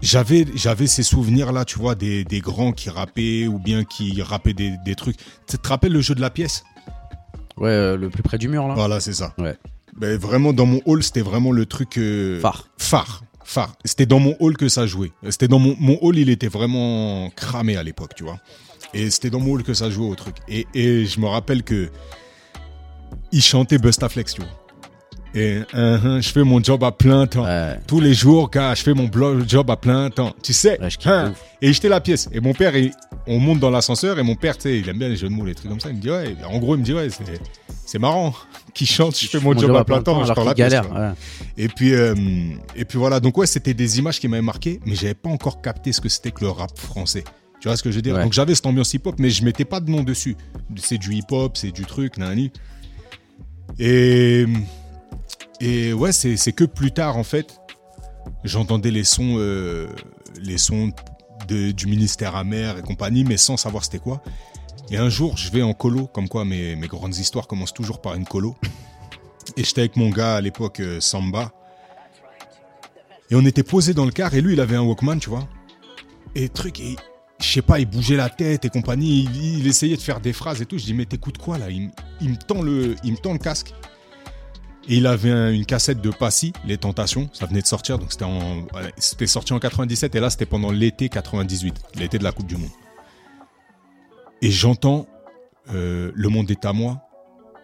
[0.02, 4.55] j'avais, j'avais ces souvenirs-là, tu vois, des, des grands qui rappaient ou bien qui rappaient
[4.55, 5.17] des, des trucs.
[5.47, 6.64] Tu te rappelles le jeu de la pièce?
[7.57, 8.75] Ouais, euh, le plus près du mur, là.
[8.75, 9.35] Voilà, c'est ça.
[9.38, 9.57] Ouais.
[9.97, 11.99] Ben, vraiment, dans mon hall, c'était vraiment le truc.
[11.99, 12.69] euh, Phare.
[12.78, 13.25] Phare.
[13.45, 13.75] Phare.
[13.85, 15.11] C'était dans mon hall que ça jouait.
[15.31, 18.38] C'était dans mon, mon hall, il était vraiment cramé à l'époque, tu vois.
[18.95, 20.37] Et c'était dans mon hall que ça jouait au truc.
[20.49, 21.88] Et, et je me rappelle que
[23.33, 24.50] il chantait Bustaflex, tu vois.
[25.38, 27.45] Et uh-huh, je fais mon job à plein temps.
[27.45, 27.78] Ouais.
[27.87, 29.09] Tous les jours, quand je fais mon
[29.47, 30.35] job à plein temps.
[30.42, 30.80] Tu sais.
[30.80, 31.33] Ouais, je hein.
[31.62, 32.28] Et j'étais la pièce.
[32.33, 32.92] Et mon père, il-
[33.26, 35.54] on monte dans l'ascenseur et mon père, il aime bien les jeux de mots, les
[35.54, 35.90] trucs comme ça.
[35.90, 37.40] Il me dit, ouais, en gros, il me dit, ouais, c'est,
[37.87, 38.35] c'est marrant.
[38.74, 40.72] Qui chante, je fais mon, job, à plein temps, je alors pars qu'il la pièce.
[40.72, 40.92] galère.
[40.92, 41.14] ouais.
[41.57, 42.14] Et puis, euh,
[42.77, 43.18] et puis voilà.
[43.20, 46.09] Donc ouais, c'était des images qui m'avaient marqué, mais j'avais pas encore capté ce que
[46.09, 47.24] c'était que le rap français.
[47.61, 48.16] Tu vois ce que je veux dire?
[48.18, 50.37] Donc j'avais cette ambiance hip-hop, mais je mettais pas de nom dessus.
[50.77, 52.53] C'est du hip-hop, c'est du truc, nani.
[53.81, 54.46] Et
[55.61, 57.61] et ouais, c'est que plus tard en fait,
[58.44, 59.88] j'entendais les sons, euh,
[60.40, 60.92] les sons
[61.47, 64.23] du ministère amer et compagnie, mais sans savoir c'était quoi.
[64.90, 68.01] Et un jour, je vais en colo, comme quoi mes, mes grandes histoires commencent toujours
[68.01, 68.57] par une colo.
[69.57, 71.53] Et j'étais avec mon gars à l'époque, euh, Samba.
[73.31, 75.47] Et on était posé dans le car et lui, il avait un Walkman, tu vois.
[76.35, 76.97] Et truc, et,
[77.40, 79.29] je sais pas, il bougeait la tête et compagnie.
[79.35, 80.79] Il, essayait de faire des phrases et tout.
[80.79, 81.71] Je dis, mais t'écoutes quoi là?
[81.71, 81.90] Il
[82.23, 83.75] me tend le, il me tend le casque.
[84.90, 87.29] Et il avait un- une cassette de Passy, Les Tentations.
[87.35, 90.70] Ça venait de sortir, donc c'était en, c'était sorti en 97 et là c'était pendant
[90.70, 92.70] l'été 98, l'été de la Coupe du Monde.
[94.42, 95.07] Et j'entends
[95.74, 97.03] euh, Le monde est à moi.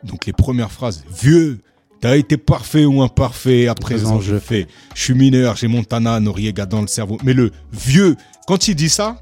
[0.02, 1.04] Donc les premières phrases.
[1.08, 1.60] Vieux,
[2.02, 4.66] t'as été parfait ou imparfait, à présent je fais.
[4.94, 7.16] Je suis mineur, j'ai Montana, Noriega dans le cerveau.
[7.24, 9.18] Mais le vieux, quand il dit ça,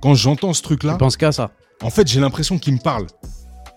[0.00, 1.50] quand j'entends ce truc-là, Tu penses qu'à ça?
[1.82, 3.06] en fait, j'ai l'impression qu'il me parle.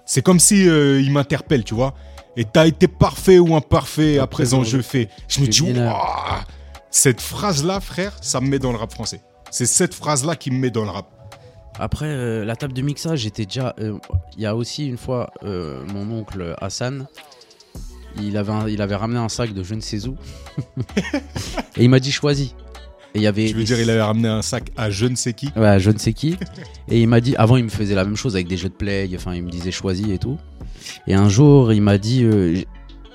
[0.06, 1.94] C'est comme si euh, il m'interpelle, tu vois.
[2.38, 5.10] Et t'as été parfait ou imparfait, à présent je fais.
[5.28, 5.62] Je me dis.
[5.62, 6.46] Ouah
[6.94, 9.22] cette phrase-là, frère, ça me met dans le rap français.
[9.50, 11.08] C'est cette phrase-là qui me met dans le rap.
[11.80, 13.74] Après, euh, la table de mixage, j'étais déjà.
[13.80, 13.98] euh,
[14.36, 17.08] Il y a aussi une fois, euh, mon oncle Hassan,
[18.22, 20.18] il avait, un- il avait ramené un sac de je ne sais où.
[21.78, 22.50] et il m'a dit choisis.
[23.14, 23.48] Et il y avait.
[23.48, 25.50] Je veux dire, il avait ramené un sac à je ne sais qui?
[25.56, 26.38] Ouais, je ne sais qui.
[26.90, 28.74] Et il m'a dit, avant il me faisait la même chose avec des jeux de
[28.74, 30.38] play, enfin il me disait choisis et tout.
[31.08, 32.62] Et un jour il m'a dit, euh,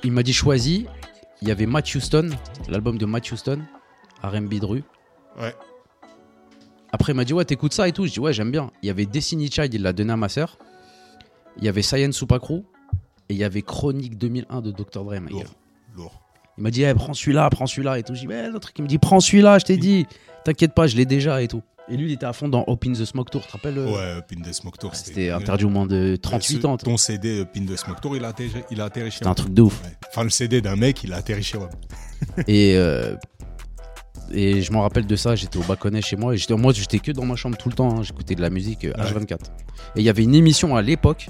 [0.04, 0.84] il m'a dit choisis.
[1.42, 2.30] Il y avait Matt Houston,
[2.68, 3.60] l'album de Matt Houston,
[4.22, 4.84] R&B de rue.
[5.38, 5.54] Ouais.
[6.92, 8.06] Après il m'a dit ouais t'écoutes ça et tout.
[8.06, 8.70] Je dis ouais j'aime bien.
[8.82, 10.58] Il y avait Destiny Child, il l'a donné à ma sœur.
[11.58, 12.64] Il y avait Science Supacrew
[13.28, 15.14] et il y avait Chronique 2001 de Dr Dre.
[15.28, 15.44] Lourd.
[15.94, 16.22] Lourd.
[16.58, 18.14] Il m'a dit eh, prends celui-là, prends celui-là et tout.
[18.14, 20.06] Je dis mais l'autre qui me dit prends celui-là, je t'ai dit.
[20.44, 21.62] T'inquiète pas, je l'ai déjà et tout.
[21.88, 23.86] Et lui il était à fond dans Open the Smoke Tour, tu te rappelles euh,
[24.16, 24.94] Ouais, Pin de Smoke Tour.
[24.96, 26.76] C'était interdit au moins de 38 Ce- ans.
[26.76, 29.26] Ton CD euh, Pin de Smoke Tour, il a atterri, il a atterri chez C'était
[29.26, 29.34] un moi.
[29.36, 29.80] truc de ouf.
[29.84, 29.90] Ouais.
[30.08, 31.70] Enfin, le CD d'un mec, il a atterri chez moi.
[32.48, 33.14] Et, euh,
[34.32, 36.34] et je m'en rappelle de ça, j'étais au Baconnet chez moi.
[36.34, 37.98] Et j'étais, moi, j'étais que dans ma chambre tout le temps.
[37.98, 39.04] hein, J'écoutais de la musique euh, Ouais.
[39.12, 39.34] H24.
[39.34, 39.38] Et
[39.96, 41.28] il y avait une émission à l'époque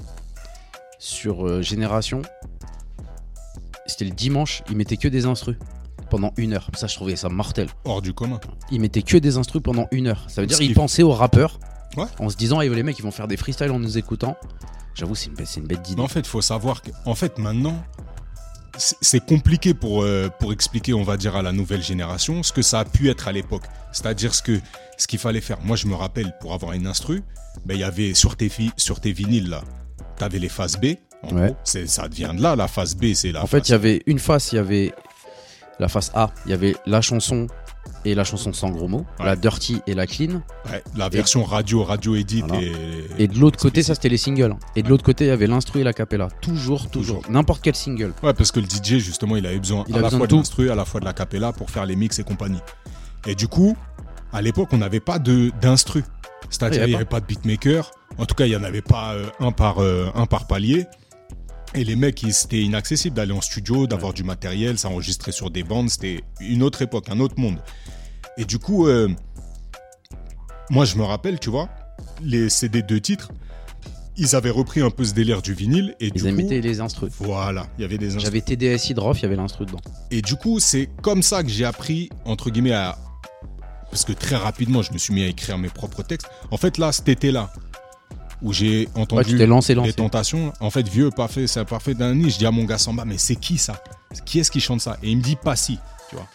[0.97, 2.23] sur euh, Génération.
[3.85, 5.57] C'était le dimanche, ils mettaient que des instrus
[6.07, 6.69] pendant une heure.
[6.75, 7.67] Ça, je trouvais ça mortel.
[7.85, 8.39] Hors du commun.
[8.71, 10.25] Ils mettaient que des instrus pendant une heure.
[10.29, 11.59] Ça veut dire Ce qu'ils qui- pensaient aux rappeurs
[11.95, 12.05] Ouais.
[12.19, 14.35] en se disant, ah, les mecs, ils vont faire des freestyles en nous écoutant.
[14.95, 16.01] J'avoue, c'est une, bête- une bête d'idée.
[16.01, 17.81] En fait, il faut savoir que, en fait, maintenant,
[18.77, 22.61] c'est compliqué pour, euh, pour expliquer, on va dire, à la nouvelle génération ce que
[22.61, 23.63] ça a pu être à l'époque.
[23.91, 24.59] C'est-à-dire ce que
[24.97, 25.59] ce qu'il fallait faire.
[25.63, 27.21] Moi, je me rappelle, pour avoir une instru,
[27.65, 29.61] ben, il y avait sur tes, sur tes vinyles, là,
[30.17, 30.95] tu avais les phases B.
[31.23, 31.47] En Ouais.
[31.47, 34.03] gros, ça vient de là, la phase B, c'est la En fait, il y avait
[34.05, 34.93] une face, il y avait
[35.79, 37.47] la face A, il y avait la chanson
[38.05, 39.25] et la chanson sans gros mots, Ouais.
[39.25, 40.41] la dirty et la clean.
[40.71, 42.63] ouais, la version radio, radio edit Voilà.
[42.63, 42.73] et,
[43.23, 44.55] Et de l'autre côté, ça c'était les singles.
[44.75, 46.27] Et de l'autre côté, il y avait l'instru et la cappella.
[46.41, 47.21] Toujours, toujours.
[47.29, 48.13] N'importe quel single.
[48.23, 50.27] Ouais, parce que le DJ, justement, il avait besoin Il à a la besoin fois
[50.27, 52.59] de l'instru, à la fois de la cappella pour faire les mix et compagnie.
[53.25, 53.75] Et du coup,
[54.33, 56.03] à l'époque, on n'avait pas de d'instru.
[56.49, 57.91] C'est-à-dire, Ouais, il n'y avait avait pas de beatmaker.
[58.17, 60.85] En tout cas, il n'y en avait pas euh, un, par, euh, un par palier.
[61.77, 65.91] Et les mecs, c'était inaccessible d'aller en studio, d'avoir du matériel, s'enregistrer sur des bandes.
[65.91, 67.59] C'était une autre époque, un autre monde.
[68.35, 69.07] Et du coup, euh,
[70.71, 71.69] moi, je me rappelle, tu vois,
[72.23, 73.31] les CD de titres,
[74.15, 75.93] ils avaient repris un peu ce délire du vinyle.
[75.99, 77.11] Et du Ils coup, imitaient les instrus.
[77.19, 78.25] voilà, il y avait des instruments.
[78.25, 79.79] J'avais TDS Hydrof, il y avait l'instru dedans.
[80.09, 82.97] Et du coup, c'est comme ça que j'ai appris, entre guillemets, à.
[83.91, 86.27] Parce que très rapidement, je me suis mis à écrire mes propres textes.
[86.49, 87.53] En fait, là, cet été-là,
[88.41, 89.93] où j'ai Ouais, entendu lancé, les lancé.
[89.93, 92.29] tentations, en fait, vieux, parfait, c'est parfait d'un nid.
[92.29, 93.81] Je dis à mon gars Samba, mais c'est qui ça?
[94.25, 94.97] Qui est-ce qui chante ça?
[95.03, 96.27] Et il me dit Passy, tu vois.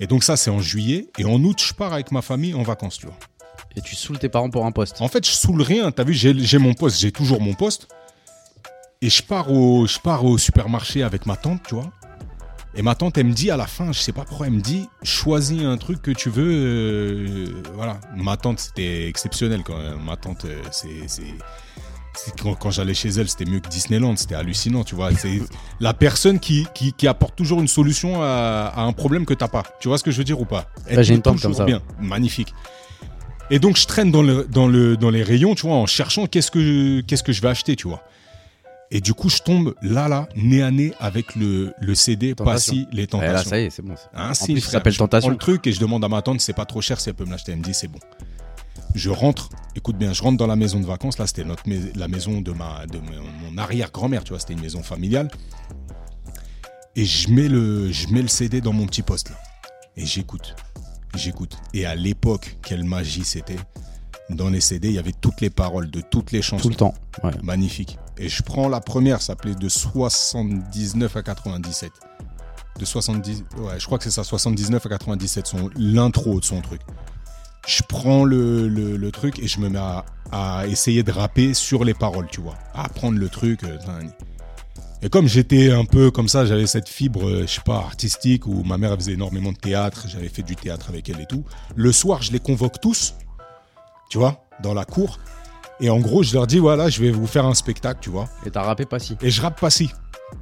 [0.00, 1.08] Et donc, ça, c'est en juillet.
[1.18, 3.16] Et en août, je pars avec ma famille en vacances, tu vois.
[3.76, 5.00] Et tu saoules tes parents pour un poste.
[5.00, 5.90] En fait, je saoule rien.
[5.92, 7.88] T'as vu, j'ai j'ai mon poste, j'ai toujours mon poste.
[9.02, 11.90] Et je pars, au, je pars au supermarché avec ma tante, tu vois.
[12.78, 14.60] Et ma tante, elle me dit à la fin, je sais pas pourquoi, elle me
[14.60, 16.48] dit choisis un truc que tu veux.
[16.48, 17.98] euh, voilà.
[18.16, 19.98] Ma tante, c'était exceptionnel quand même.
[20.06, 21.08] Ma tante, euh, c'est.
[21.08, 21.34] c'est-
[22.42, 25.12] Quand, quand j'allais chez elle, c'était mieux que Disneyland, c'était hallucinant, tu vois.
[25.14, 25.40] C'est
[25.80, 29.46] la personne qui, qui, qui apporte toujours une solution à, à un problème que t'as
[29.48, 29.62] pas.
[29.80, 30.66] Tu vois ce que je veux dire ou pas?
[30.86, 31.64] Elle Ouais, j'ai une tante toujours comme ça.
[31.64, 32.54] Bien, magnifique.
[33.50, 36.26] Et donc je traîne dans, le, dans, le, dans les rayons, tu vois, en cherchant
[36.26, 38.02] qu'est-ce que, qu'est-ce que je vais acheter, tu vois.
[38.90, 42.72] Et du coup, je tombe là, là, nez à nez avec le, le CD Tentation.
[42.74, 43.32] Passy, les Et tentations.
[43.34, 43.94] là, ça y est, c'est bon.
[44.14, 46.46] Un en plus, ça Je prends le truc et je demande à ma tante si
[46.46, 47.52] c'est pas trop cher, si elle peut me l'acheter.
[47.52, 47.98] Elle me dit c'est bon.
[48.94, 51.18] Je rentre, écoute bien, je rentre dans la maison de vacances.
[51.18, 51.64] Là, c'était notre
[51.96, 55.28] la maison de ma de mon, mon arrière-grand-mère, tu vois, c'était une maison familiale.
[56.96, 59.36] Et je mets le je mets le CD dans mon petit poste là.
[59.96, 60.56] Et j'écoute.
[61.14, 61.56] J'écoute.
[61.74, 63.56] Et à l'époque, quelle magie c'était.
[64.30, 66.62] Dans les CD, il y avait toutes les paroles de toutes les chansons.
[66.62, 66.94] Tout le temps.
[67.22, 67.32] Ouais.
[67.42, 67.98] Magnifique.
[68.18, 71.90] Et je prends la première, ça s'appelait de 79 à 97.
[72.78, 76.60] De 70, ouais, je crois que c'est ça, 79 à 97, son, l'intro de son
[76.60, 76.80] truc.
[77.66, 81.84] Je prends le, le, truc et je me mets à, à essayer de rapper sur
[81.84, 82.54] les paroles, tu vois.
[82.74, 83.62] À apprendre le truc.
[83.64, 83.76] euh.
[85.02, 88.46] Et comme j'étais un peu comme ça, j'avais cette fibre, euh, je sais pas, artistique,
[88.46, 91.44] où ma mère faisait énormément de théâtre, j'avais fait du théâtre avec elle et tout.
[91.76, 93.14] Le soir, je les convoque tous,
[94.10, 95.18] tu vois, dans la cour.
[95.80, 98.28] Et en gros, je leur dis, voilà, je vais vous faire un spectacle, tu vois.
[98.44, 99.16] Et t'as rappé pas si.
[99.22, 99.90] Et je rappe pas si.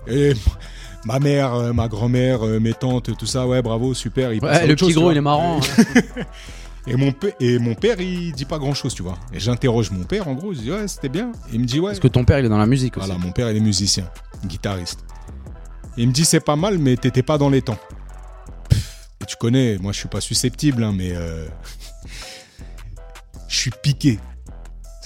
[0.06, 0.32] Et
[1.04, 4.32] ma mère, euh, ma grand-mère, euh, mes tantes, tout ça, ouais, bravo, super.
[4.32, 5.60] il Ouais, le chose, petit gros, il est marrant.
[5.60, 6.00] hein.
[6.88, 9.18] Et mon, père, et mon père, il dit pas grand-chose, tu vois.
[9.32, 11.32] Et j'interroge mon père, en gros, je dis, ouais, c'était bien.
[11.50, 11.90] Et il me dit, ouais.
[11.90, 13.04] Parce que ton père, il est dans la musique aussi.
[13.08, 14.08] Voilà, mon père, il est musicien,
[14.44, 15.00] guitariste.
[15.98, 17.78] Et il me dit, c'est pas mal, mais t'étais pas dans les temps.
[19.20, 21.48] Et tu connais, moi, je suis pas susceptible, hein, mais euh,
[23.48, 24.20] je suis piqué.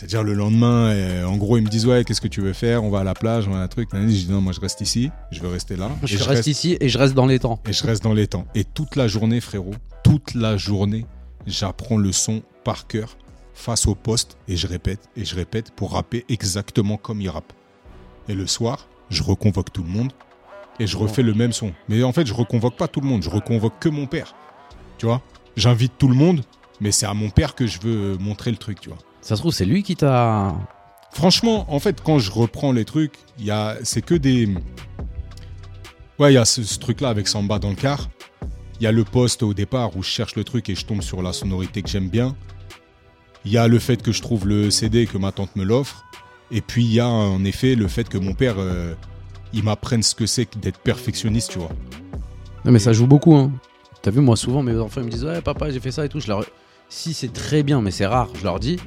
[0.00, 2.82] C'est-à-dire le lendemain, en gros, ils me disent ouais, qu'est-ce que tu veux faire?
[2.82, 3.90] On va à la plage, on va à un truc.
[3.92, 5.90] Je dis non, moi je reste ici, je veux rester là.
[6.04, 7.60] Je Et reste ici et je reste dans les temps.
[7.68, 8.46] et je reste dans les temps.
[8.54, 11.04] Et toute la journée, frérot, toute la journée,
[11.46, 13.18] j'apprends le son par cœur
[13.52, 17.52] face au poste et je répète et je répète pour rapper exactement comme il rappe.
[18.30, 20.12] Et le soir, je reconvoque tout le monde
[20.78, 21.72] et je refais le même son.
[21.90, 24.34] Mais en fait, je reconvoque pas tout le monde, je reconvoque que mon père.
[24.96, 25.20] Tu vois?
[25.56, 26.40] J'invite tout le monde,
[26.80, 28.96] mais c'est à mon père que je veux montrer le truc, tu vois.
[29.20, 30.54] Ça se trouve, c'est lui qui t'a.
[31.12, 34.48] Franchement, en fait, quand je reprends les trucs, il y a, c'est que des.
[36.18, 38.09] Ouais, il y a ce, ce truc-là avec Samba dans le car.
[38.80, 41.02] Il y a le poste au départ où je cherche le truc et je tombe
[41.02, 42.35] sur la sonorité que j'aime bien.
[43.44, 45.64] Il y a le fait que je trouve le CD et que ma tante me
[45.64, 46.04] l'offre.
[46.50, 48.94] Et puis il y a en effet le fait que mon père, euh,
[49.52, 51.70] il m'apprenne ce que c'est que d'être perfectionniste, tu vois.
[52.64, 53.35] Non, mais ça joue beaucoup.
[53.35, 53.52] Hein.
[54.02, 56.09] T'as vu, moi, souvent, mes enfants ils me disent Ouais, papa, j'ai fait ça et
[56.09, 56.20] tout.
[56.20, 56.44] Je leur...
[56.90, 58.79] Si c'est très bien, mais c'est rare, je leur dis.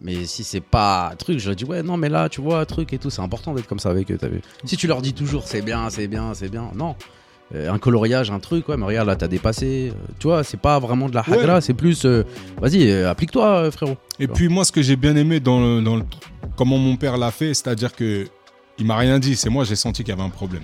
[0.00, 2.60] Mais si c'est pas un truc, je leur dis Ouais, non, mais là, tu vois,
[2.60, 3.10] un truc et tout.
[3.10, 4.40] C'est important d'être comme ça avec eux, t'as vu.
[4.64, 6.70] Si tu leur dis toujours C'est bien, c'est bien, c'est bien.
[6.74, 6.96] Non.
[7.54, 9.90] Euh, un coloriage, un truc, ouais, mais regarde, là, t'as dépassé.
[9.92, 11.38] Euh, tu vois, c'est pas vraiment de la Ouais.
[11.38, 12.04] hagra, c'est plus.
[12.06, 12.22] euh,
[12.60, 13.96] Vas-y, euh, applique-toi, frérot.
[14.18, 16.04] Et puis moi, ce que j'ai bien aimé dans, le, dans le-
[16.56, 18.26] comment mon père l'a fait, c'est-à-dire que
[18.78, 19.36] il m'a rien dit.
[19.36, 20.62] C'est moi, j'ai senti qu'il y avait un problème.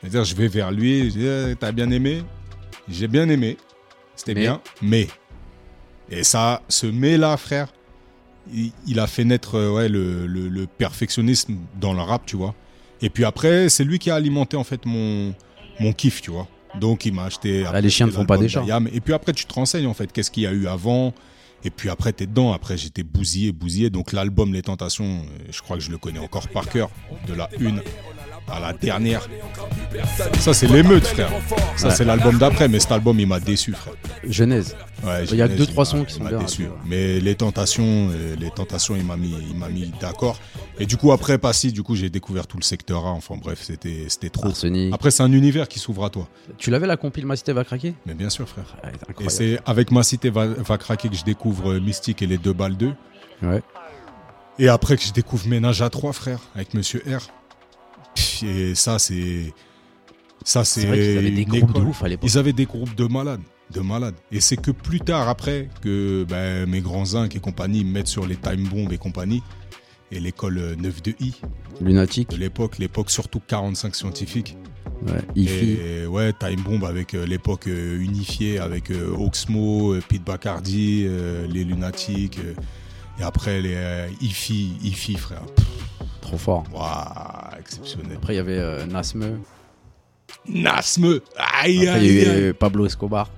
[0.00, 2.22] C'est-à-dire, je vais vers lui, je dis, Eh, t'as bien aimé?
[2.88, 3.56] J'ai bien aimé.
[4.16, 5.06] C'était bien, mais.
[6.10, 7.68] Et ça, ce mais-là, frère,
[8.52, 12.36] il, il a fait naître euh, ouais, le, le- le perfectionnisme dans le rap, tu
[12.36, 12.54] vois.
[13.02, 15.34] Et puis après, c'est lui qui a alimenté en fait mon,
[15.80, 16.48] mon kiff, tu vois.
[16.80, 17.64] Donc il m'a acheté.
[17.64, 18.64] après, Ah, les chiens ne font pas des chats.
[18.92, 21.12] Et puis après, tu te renseignes en fait, qu'est-ce qu'il y a eu avant.
[21.64, 22.52] Et puis après, t'es dedans.
[22.52, 23.90] Après, j'étais bousillé, bousillé.
[23.90, 26.90] Donc l'album Les Tentations, euh, je crois que je le connais encore par cœur.
[27.26, 27.82] De la une
[28.50, 29.28] à la dernière.
[30.40, 31.30] Ça, c'est l'émeute, frère.
[31.76, 31.94] Ça, Ouais.
[31.94, 32.68] c'est l'album d'après.
[32.68, 33.94] Mais cet album, il m'a déçu, frère.
[34.24, 34.76] Genèse.
[35.04, 36.64] Ouais, Il y a que deux, trois sons qui sont bien, déçu.
[36.66, 36.76] vois.
[36.86, 40.38] Mais les tentations, euh, les tentations, il m'a mis, il m'a mis d'accord.
[40.80, 43.10] Et du coup après Passy, du coup j'ai découvert tout le secteur A.
[43.10, 44.48] Enfin bref, c'était, c'était trop.
[44.48, 44.92] Arsenic.
[44.92, 46.28] Après c'est un univers qui s'ouvre à toi.
[46.56, 47.94] Tu l'avais la compile Ma Cité va craquer?
[48.06, 48.76] Mais bien sûr frère.
[48.84, 52.38] Ouais, Et c'est avec ma cité va, va craquer que je découvre Mystique et les
[52.38, 52.92] deux balles 2.
[53.42, 53.62] Ouais.
[54.60, 57.28] Et après que je découvre Ménage à 3 frère avec Monsieur R.
[58.42, 59.52] Et ça c'est,
[60.44, 60.82] ça c'est.
[60.82, 62.30] Qu'ils avaient des groupes de ouf à l'époque.
[62.30, 64.16] Ils avaient des groupes de malades, de malades.
[64.32, 68.08] Et c'est que plus tard après que ben, mes grands zincs et compagnie me mettent
[68.08, 69.42] sur les time bombs et compagnie.
[70.10, 71.34] Et l'école euh, 9 de I
[71.82, 72.30] Lunatique.
[72.30, 74.56] de l'époque, l'époque surtout 45 scientifiques.
[75.06, 75.20] Ouais.
[75.36, 75.72] IFI.
[75.72, 81.06] Et ouais, time bomb avec euh, l'époque euh, unifiée avec euh, Oxmo, Pete Bacardi,
[81.48, 82.38] les lunatiques.
[83.18, 83.76] et après les
[84.20, 85.42] IFI, IFI frère.
[85.56, 85.66] Pff,
[86.28, 86.64] Trop fort.
[86.74, 88.16] Waouh, exceptionnel.
[88.16, 89.38] Après, il y avait euh, Nasme.
[90.48, 93.30] Nasme Aïe Après, il y aïe a eu aïe euh, Pablo Escobar.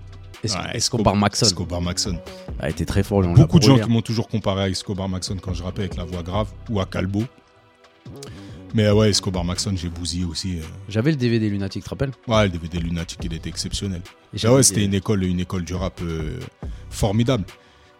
[0.42, 1.46] Es- Ouais, Escobar Maxon.
[1.46, 2.18] Escobar Maxon.
[2.58, 3.20] A été très fort.
[3.22, 5.52] lui, on l'a Beaucoup de gens brûlé, qui m'ont toujours comparé à Escobar Maxon quand
[5.54, 7.22] je rappais avec la voix grave ou à Calbo.
[8.74, 10.58] Mais euh, ouais, Escobar Maxon, j'ai bousillé aussi.
[10.58, 10.62] euh.
[10.88, 12.12] J'avais le DVD Lunatique, tu te rappelles?
[12.26, 14.00] Ouais, le DVD Lunatic, il était exceptionnel.
[14.00, 16.38] Et Bah j'avais ouais, des- c'était une école, une école du rap euh,
[16.88, 17.44] formidable.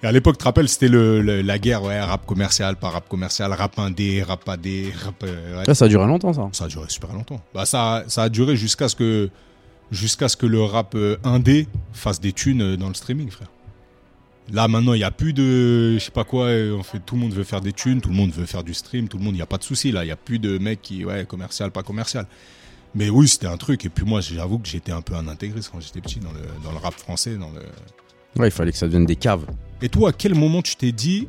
[0.02, 2.88] Et à l'époque, tu te rappelles, c'était le, le- la guerre, ouais, rap commercial, pas
[2.88, 4.66] rap commercial, rap indé, rap AD,
[5.04, 5.22] rap.
[5.24, 5.64] euh, ouais.
[5.66, 6.48] Ça, ça a duré longtemps, ça.
[6.52, 7.40] Ça a duré super longtemps.
[7.54, 9.28] Bah ça, ça a duré jusqu'à ce que
[9.90, 13.48] jusqu'à ce que le rap euh, indé fasse des thunes euh, dans le streaming, frère.
[14.52, 17.20] Là maintenant, il n'y a plus de, je sais pas quoi, en fait, tout le
[17.20, 19.34] monde veut faire des thunes, tout le monde veut faire du stream, tout le monde,
[19.34, 21.24] il n'y a pas de souci là, il n'y a plus de mecs qui, ouais,
[21.26, 22.26] commercial, pas commercial.
[22.96, 23.84] Mais oui, c'était un truc.
[23.84, 26.40] Et puis moi, j'avoue que j'étais un peu un intégriste quand j'étais petit dans le,
[26.64, 27.36] dans le rap français.
[27.36, 27.60] Dans le...
[28.36, 29.44] Ouais, il fallait que ça devienne des caves.
[29.82, 31.26] Et toi, à quel moment tu t'es dit,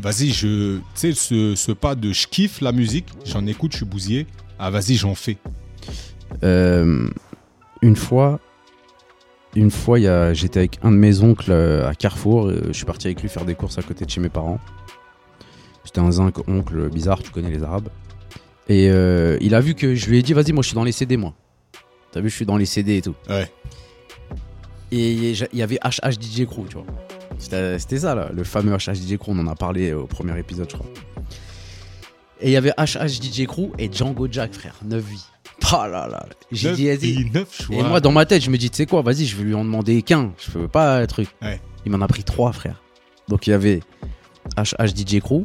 [0.00, 3.78] vas-y, je, tu sais, ce, ce pas de je kiffe la musique, j'en écoute, je
[3.78, 4.26] suis bousillé,
[4.58, 5.36] ah vas-y, j'en fais.
[6.42, 7.08] Euh,
[7.82, 8.40] une fois,
[9.54, 9.98] une fois,
[10.32, 12.46] j'étais avec un de mes oncles euh, à Carrefour.
[12.46, 14.60] euh, je suis parti avec lui faire des courses à côté de chez mes parents.
[15.84, 17.88] C'était un zinc oncle bizarre, tu connais les Arabes.
[18.68, 20.84] Et euh, il a vu que je lui ai dit, vas-y, moi je suis dans
[20.84, 21.34] les CD, moi.
[22.12, 23.14] T'as vu, je suis dans les CD et tout.
[23.28, 23.50] Ouais.
[24.92, 26.86] Et il y avait HH DJ Crew, tu vois.
[27.38, 29.30] C'était ça, là, le fameux HH DJ Crew.
[29.30, 30.90] On en a parlé au premier épisode, je crois.
[32.40, 34.74] Et il y avait HH DJ Crew et Django Jack, frère.
[34.84, 35.24] 9 vies.
[35.72, 36.26] Ah là là.
[36.50, 37.76] J'ai dit, neuf choix.
[37.76, 39.54] Et moi, dans ma tête, je me dis, tu sais quoi, vas-y, je vais lui
[39.54, 40.32] en demander qu'un.
[40.38, 41.28] Je peux pas un truc.
[41.42, 41.60] Ouais.
[41.84, 42.82] Il m'en a pris trois, frère.
[43.28, 43.80] Donc il y avait
[44.56, 45.44] HH DJ Crew,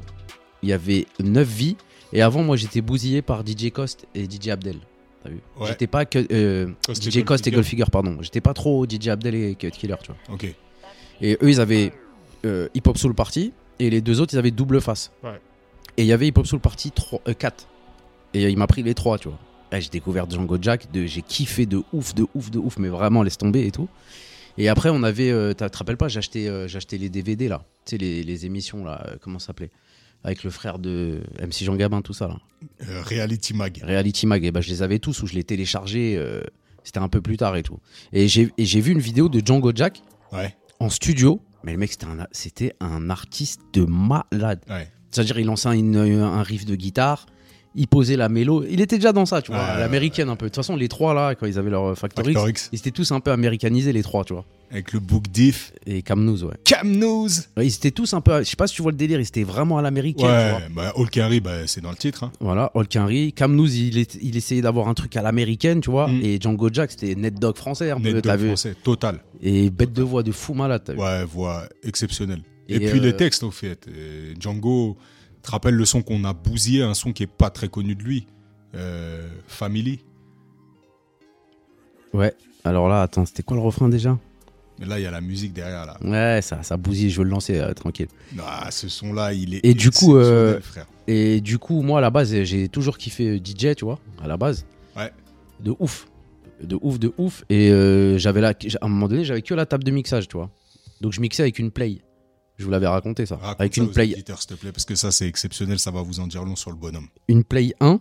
[0.64, 1.78] il y avait 9 vies.
[2.14, 4.78] Et avant, moi, j'étais bousillé par DJ Cost et DJ Abdel.
[5.26, 5.68] T'as vu Ouais.
[5.68, 6.20] J'étais pas que.
[6.32, 7.86] euh, Cost et DJ Cost et Goldfinger.
[7.92, 8.18] Pardon.
[8.22, 10.36] J'étais pas trop DJ Abdel et Cut Killer, tu vois.
[10.36, 10.46] Ok.
[11.22, 11.92] Et eux, ils avaient
[12.46, 13.52] euh, Hip Hop Soul Party.
[13.80, 15.12] Et les deux autres, ils avaient double face.
[15.24, 15.40] Ouais.
[15.98, 17.68] Et il y avait Hip Hop Soul Party 3, euh, 4.
[18.36, 19.40] Et euh, il m'a pris les trois, tu vois.
[19.80, 20.92] J'ai découvert Django Jack.
[20.92, 22.78] De, j'ai kiffé de ouf, de ouf, de ouf.
[22.78, 23.90] Mais vraiment, laisse tomber et tout.
[24.58, 25.32] Et après, on avait.
[25.50, 27.66] tu te rappelles pas, j'ai acheté, les DVD là.
[27.86, 29.06] Tu sais, les, les émissions là.
[29.22, 29.70] comment ça s'appelait?
[30.26, 32.38] Avec le frère de MC Jean Gabin, tout ça là.
[32.90, 33.80] Euh, Reality Mag.
[33.84, 36.16] Reality Mag, et ben, je les avais tous où je les téléchargeais.
[36.18, 36.42] euh,
[36.84, 37.80] c'était un peu plus tard et tout.
[38.12, 40.02] Et j'ai, vu une vidéo de Django Jack
[40.34, 40.56] Ouais.
[40.80, 41.42] en studio.
[41.64, 44.62] Mais le mec, c'était un, c'était un artiste de malade.
[44.70, 44.92] Ouais.
[45.12, 47.26] C'est-à-dire, il lançait une- un riff de guitare,
[47.76, 48.64] il posait la mélo.
[48.70, 50.46] Il était déjà dans ça, tu vois, Ouais, l'américaine un peu.
[50.46, 52.70] De toute façon, les trois là, quand ils avaient leur Factor, Factor X, X.
[52.72, 54.46] ils étaient tous un peu américanisés, les trois, tu vois.
[54.72, 55.72] Avec le book diff.
[55.86, 56.56] Et Camnous, ouais.
[56.64, 57.30] Cam News.
[57.56, 58.40] Ouais, Ils étaient tous un peu.
[58.40, 60.58] Je sais pas si tu vois le délire, ils étaient vraiment à l'américaine, tu vois.
[60.60, 60.70] Ouais.
[60.74, 62.24] Bah, All Carry, bah, c'est dans le titre.
[62.24, 62.32] Hein.
[62.40, 63.32] Voilà, Hulk Henry.
[63.34, 66.08] Camnous, il, est- il essayait d'avoir un truc à l'américaine, tu vois.
[66.08, 66.22] Mm.
[66.24, 68.48] Et Django Jack, c'était Net Dog français, un peu, Net t'as dog vu.
[68.48, 68.76] français.
[68.84, 69.20] Total.
[69.42, 71.00] Et bête de voix de fou malade, t'as vu.
[71.00, 72.42] Ouais, voix exceptionnelle.
[72.68, 73.86] Et, Et, puis euh, les textes, au fait.
[73.88, 74.98] Euh, Django,
[75.46, 78.04] te rappelles le son qu'on a bousillé, un son qui est pas très connu de
[78.04, 78.28] lui.
[78.76, 80.04] Euh, Family.
[82.14, 82.34] Ouais.
[82.64, 84.18] Alors là, attends, c'était quoi le refrain déjà?
[84.80, 85.98] Mais là, il y a la musique derrière, là.
[86.04, 88.08] Ouais, ça, ça bousille, je veux le lancer, euh, tranquille.
[88.40, 90.88] Ah, ce son-là, il est Et du coup, euh, frère.
[91.08, 94.36] Et du coup, moi, à la base, j'ai toujours kiffé DJ, tu vois, à la
[94.36, 94.66] base.
[94.98, 95.12] Ouais.
[95.62, 96.08] De ouf.
[96.62, 97.44] De ouf, de ouf.
[97.50, 98.50] Et euh, j'avais là,
[98.82, 100.50] à un moment donné, j'avais que la table de mixage, tu vois.
[101.02, 102.02] Donc je mixais avec une play.
[102.58, 103.36] Je vous l'avais raconté ça.
[103.36, 105.92] Raconte avec ça une aux play, s'il te plaît, parce que ça, c'est exceptionnel, ça
[105.92, 107.08] va vous en dire long sur le bonhomme.
[107.28, 108.00] une play 1.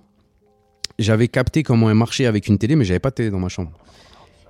[0.99, 3.49] J'avais capté comment elle marchait avec une télé, mais j'avais pas de télé dans ma
[3.49, 3.73] chambre.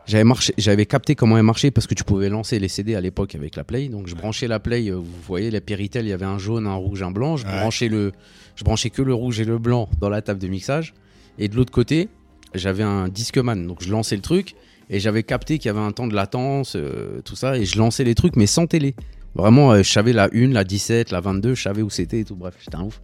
[0.07, 3.01] J'avais marché, j'avais capté comment elle marchait parce que tu pouvais lancer les CD à
[3.01, 3.89] l'époque avec la Play.
[3.89, 6.67] Donc je branchais la Play, euh, vous voyez les Péritel, il y avait un jaune,
[6.67, 7.39] un rouge, un blanc.
[7.39, 7.53] Je Ouais.
[7.61, 8.13] branchais le,
[8.57, 10.93] je branchais que le rouge et le blanc dans la table de mixage.
[11.39, 12.11] Et de l'autre côté,
[12.55, 13.67] j'avais un Discman.
[13.67, 14.55] Donc je lançais le truc
[14.91, 17.79] et j'avais capté qu'il y avait un temps de latence, euh, tout ça, et je
[17.79, 18.95] lançais les trucs mais sans télé.
[19.35, 22.25] Vraiment, euh, je savais la 1, la 17, la 22, je savais où c'était et
[22.25, 22.37] tout.
[22.37, 23.01] Bref, j'étais un ouf.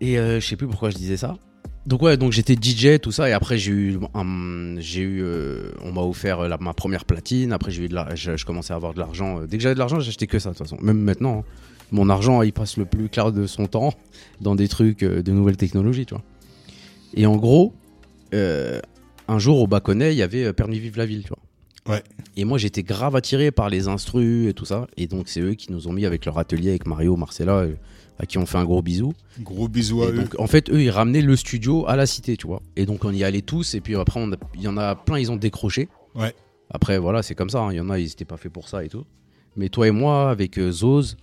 [0.00, 1.36] Et euh, je sais plus pourquoi je disais ça.
[1.84, 3.98] Donc ouais, donc j'étais DJ, tout ça, et après j'ai eu,
[4.78, 7.52] j'ai eu, euh, on m'a offert ma première platine.
[7.52, 9.40] Après j'ai eu de la, je, commençais à avoir de l'argent.
[9.40, 10.80] Dès que j'avais de l'argent, j'achetais que ça de toute façon.
[10.80, 11.44] Même maintenant, hein.
[11.90, 13.92] mon argent, il passe le plus clair de son temps
[14.40, 16.22] dans des trucs de nouvelles technologies, tu vois.
[17.14, 17.74] Et en gros,
[18.32, 21.41] un jour au Baconnet, il y avait Permis Vive la Ville, tu vois.
[21.88, 22.02] Ouais.
[22.36, 24.86] Et moi, j'étais grave attiré par les instrus et tout ça.
[24.96, 27.74] Et donc, c'est eux qui nous ont mis avec leur atelier, avec Mario, Marcella, euh,
[28.20, 29.12] à qui on fait un gros bisou.
[29.40, 30.22] Gros bisous à Et eux.
[30.22, 32.62] donc, en fait, eux, ils ramenaient le studio à la cité, tu vois.
[32.76, 33.74] Et donc, on y allait tous.
[33.74, 35.88] Et puis après, on a- il y en a plein, ils ont décroché.
[36.14, 36.32] Ouais.
[36.70, 37.60] Après, voilà, c'est comme ça.
[37.60, 37.72] hein.
[37.72, 39.04] Il y en a, ils n'étaient pas faits pour ça et tout.
[39.56, 41.16] Mais toi et moi, avec euh, Zoz,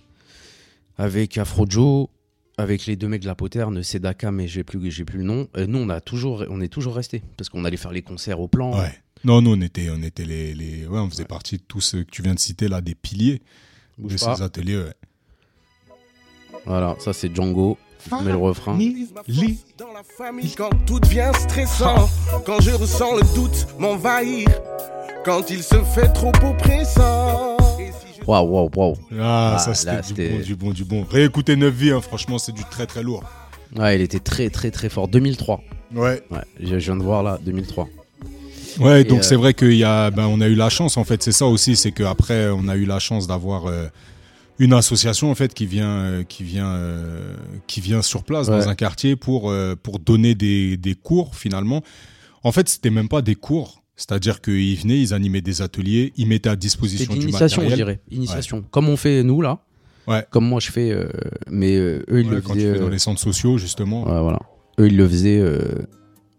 [0.98, 2.10] avec Afrojo,
[2.58, 5.48] avec les deux mecs de la poterne, Sedaka, mais j'ai plus, j'ai plus le nom.
[5.56, 8.40] euh, nous, on a toujours, on est toujours restés parce qu'on allait faire les concerts
[8.40, 8.78] au plan.
[8.78, 8.92] Ouais.
[9.24, 12.04] Non, nous, on était, on était les, les- ouais, on faisait partie de tous ceux
[12.04, 13.42] que tu viens de citer là, des piliers
[13.98, 14.36] Bouge de pas.
[14.36, 14.78] ces ateliers.
[14.78, 14.94] ouais.
[16.66, 17.78] Voilà, ça c'est Django.
[18.10, 18.78] Je mets le refrain.
[19.76, 22.08] Dans la famille, quand tout devient stressant,
[22.46, 24.48] quand je ressens le doute m'envahir,
[25.24, 27.58] quand il se fait trop oppressant.
[28.26, 28.94] Waouh, waouh, waouh.
[29.20, 31.04] Ah, ça c'était du bon, du bon, du bon.
[31.10, 33.22] Réécoutez 9 vies, hein, franchement, c'est du très très lourd.
[33.76, 35.08] Ouais, il était très, très, très fort.
[35.08, 35.62] 2003.
[35.94, 36.22] Ouais.
[36.30, 37.88] Ouais, je je viens de voir là, 2003.
[38.80, 40.96] Ouais, Et, donc euh, c'est vrai qu'il y a, ben, on a eu la chance
[40.96, 41.22] en fait.
[41.22, 43.86] C'est ça aussi, c'est qu'après on a eu la chance d'avoir euh,
[44.58, 46.78] une association en fait qui vient, euh, qui vient,
[47.66, 48.58] qui vient sur place Ouais.
[48.58, 51.82] dans un quartier pour pour donner des, des cours finalement.
[52.42, 56.26] En fait, c'était même pas des cours, c'est-à-dire qu'ils venaient, ils animaient des ateliers, ils
[56.26, 57.76] mettaient à disposition du l'initiation, je matériel.
[57.98, 58.00] dirais.
[58.10, 58.64] Initiation.
[58.70, 59.58] Comme on fait nous là.
[60.06, 60.24] Ouais.
[60.30, 60.96] Comme moi je fais.
[61.50, 62.72] mais eux, ils Ouais, le quand tu faisaient.
[62.74, 64.04] fais dans les centres sociaux justement.
[64.04, 64.40] ouais, voilà.
[64.78, 65.42] Eux, ils le faisaient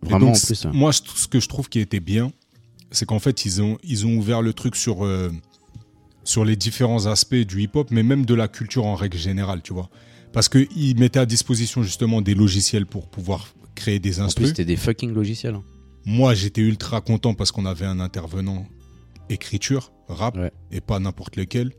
[0.01, 0.65] vraiment donc, en plus.
[0.65, 0.71] hein.
[0.73, 2.31] Moi, ce que je trouve qui était bien,
[2.91, 5.31] c'est qu'en fait, ils ont, ils ont ouvert le truc sur, euh,
[6.23, 9.73] sur les différents aspects du hip-hop, mais même de la culture en règle générale, tu
[9.73, 9.89] vois.
[10.33, 14.47] Parce qu'ils mettaient à disposition justement des logiciels pour pouvoir créer des instruments.
[14.49, 15.55] c'était des fucking logiciels.
[15.55, 15.63] hein.
[16.05, 18.65] Moi, j'étais ultra content parce qu'on avait un intervenant
[19.29, 20.51] écriture, rap, Ouais.
[20.71, 21.71] et pas n'importe lequel.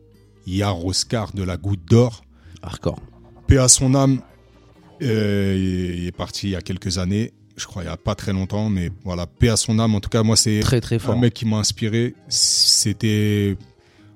[0.47, 2.23] Yar Oscar de la Goutte d'Or.
[2.63, 3.01] Hardcore.
[3.47, 4.23] Paix à son âme,
[5.03, 8.15] euh, il est parti il y a quelques années, je crois il y a pas
[8.15, 9.95] très longtemps, mais voilà, paix à son âme.
[9.95, 11.15] En tout cas, moi, c'est Très, très fort.
[11.15, 12.15] un mec qui m'a inspiré.
[12.29, 13.57] C'était.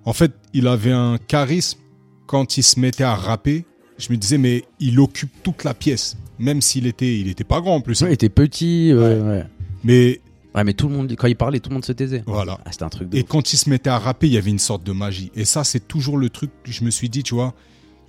[0.04, 1.78] En fait, il avait un charisme
[2.26, 3.64] quand il se mettait à rapper.
[3.98, 7.60] Je me disais, mais il occupe toute la pièce, même s'il était, il était pas
[7.60, 8.02] grand en plus.
[8.02, 8.92] Ouais, il était petit.
[8.94, 9.44] ouais.
[9.84, 10.20] Mais
[10.54, 12.22] Ouais, mais tout le monde, quand il parlait, tout le monde se taisait.
[12.26, 12.58] voilà.
[12.64, 13.18] Ah, c'était un truc de.
[13.18, 13.28] Et ouf.
[13.28, 15.30] quand il se mettait à rapper, il y avait une sorte de magie.
[15.34, 17.52] Et ça, c'est toujours le truc que je me suis dit, tu vois,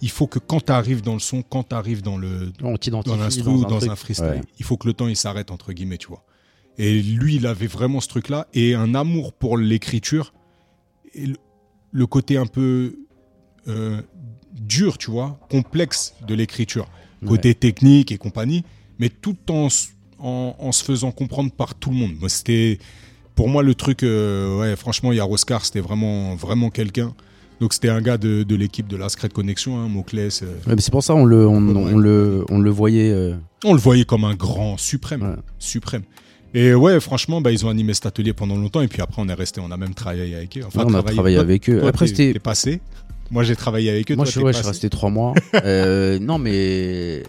[0.02, 2.76] il faut que quand tu arrives dans le son, quand tu arrives dans le, On
[3.02, 3.92] dans l'instru ou dans truc.
[3.92, 4.26] un freestyle.
[4.26, 4.42] Ouais.
[4.60, 6.24] Il faut que le temps il s'arrête entre guillemets, tu vois.
[6.78, 10.34] Et lui, il avait vraiment ce truc-là et un amour pour l'écriture
[11.92, 13.00] le, côté un peu
[13.68, 14.02] euh,
[14.54, 16.88] dur, tu vois, complexe de l'écriture,
[17.26, 18.64] côté technique et compagnie,
[19.00, 19.70] mais tout en,
[20.20, 22.14] en, en se faisant comprendre par tout le monde.
[22.20, 22.78] Moi, c'était
[23.38, 27.14] pour moi le truc, euh, ouais, franchement, Yaroscar, c'était vraiment vraiment quelqu'un.
[27.60, 30.43] Donc c'était un gars de, de l'équipe de la Secret Connection, hein, Moclès.
[30.43, 31.60] euh, Ouais, c'est pour ça on le, on,
[31.98, 33.12] le, on le voyait.
[33.12, 33.34] euh,
[33.65, 35.24] on le voyait comme un grand suprême.
[35.24, 35.36] Ouais.
[35.58, 36.04] Suprême.
[36.54, 38.82] Et ouais, franchement, bah, ils ont animé cet atelier pendant longtemps.
[38.82, 40.62] Et puis après, on est resté, on a même travaillé avec eux.
[40.65, 41.80] Enfin, on a travaillé avec eux.
[41.80, 42.34] toi, Après, c'était.
[42.39, 42.80] Passé.
[43.32, 44.15] Moi, j'ai travaillé avec eux.
[44.15, 45.34] Moi, toi, je, suis resté trois mois.
[45.65, 47.24] Euh, non, mais.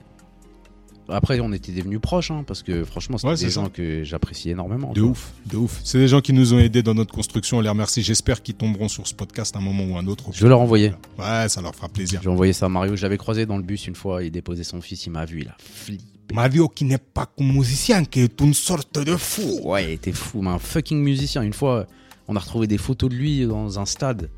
[1.08, 3.62] Après, on était devenus proches, hein, parce que franchement, c'était Ouais, des ça.
[3.62, 4.92] gens que j'appréciais énormément.
[4.92, 5.80] De ouf, de ouf.
[5.84, 7.58] C'est des gens qui nous ont aidés dans notre construction.
[7.58, 8.02] On les remercie.
[8.02, 10.24] J'espère qu'ils tomberont sur ce podcast à un moment ou un autre.
[10.32, 10.92] Je vais leur envoyer.
[11.18, 12.20] Ouais, ça leur fera plaisir.
[12.22, 12.94] J'ai envoyé ça à Mario.
[12.96, 14.22] Je l'avais croisé dans le bus une fois.
[14.22, 15.06] Il déposait son fils.
[15.06, 15.40] Il m'a vu.
[15.42, 16.04] Il a flippé.
[16.34, 19.60] Mario qui n'est pas qu'un musicien, qui est une sorte de fou.
[19.64, 20.42] Ouais, il était fou.
[20.42, 21.40] Mais un fucking musicien.
[21.42, 21.86] Une fois,
[22.28, 24.28] on a retrouvé des photos de lui dans un stade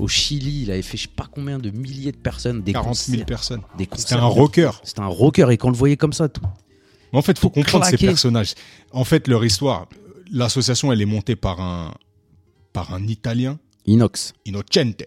[0.00, 0.62] au Chili.
[0.62, 2.62] Il avait fait je sais pas combien de milliers de personnes.
[2.62, 3.60] Des 40 000 concerts- personnes.
[3.96, 4.70] C'était un rocker.
[4.84, 5.50] C'était un rocker.
[5.50, 6.42] Et quand on le voyait comme ça, tout.
[7.12, 8.54] Mais en fait, il faut comprendre ces personnages.
[8.92, 9.86] En fait, leur histoire,
[10.30, 11.94] l'association, elle est montée par un,
[12.72, 14.34] par un Italien, Inox.
[14.44, 15.04] Innocente,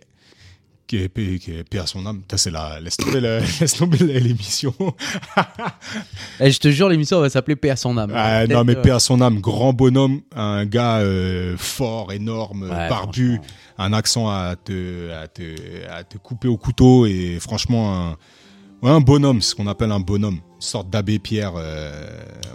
[0.88, 2.24] qui est, paix- qui est à son âme.
[2.36, 4.74] C'est la, laisse tomber l'émission.
[6.39, 8.12] Eh, je te jure, l'émission va s'appeler Paix à son âme.
[8.16, 12.64] Ah, non, mais euh, paix à son âme, grand bonhomme, un gars euh, fort, énorme,
[12.64, 13.39] Ouais, barbu.
[13.82, 15.42] Un accent à te, à, te,
[15.90, 18.18] à te couper au couteau et franchement, un-
[18.84, 20.38] Ouais, un bonhomme, ce qu'on appelle un bonhomme.
[20.56, 22.02] Une sorte d'abbé Pierre, euh,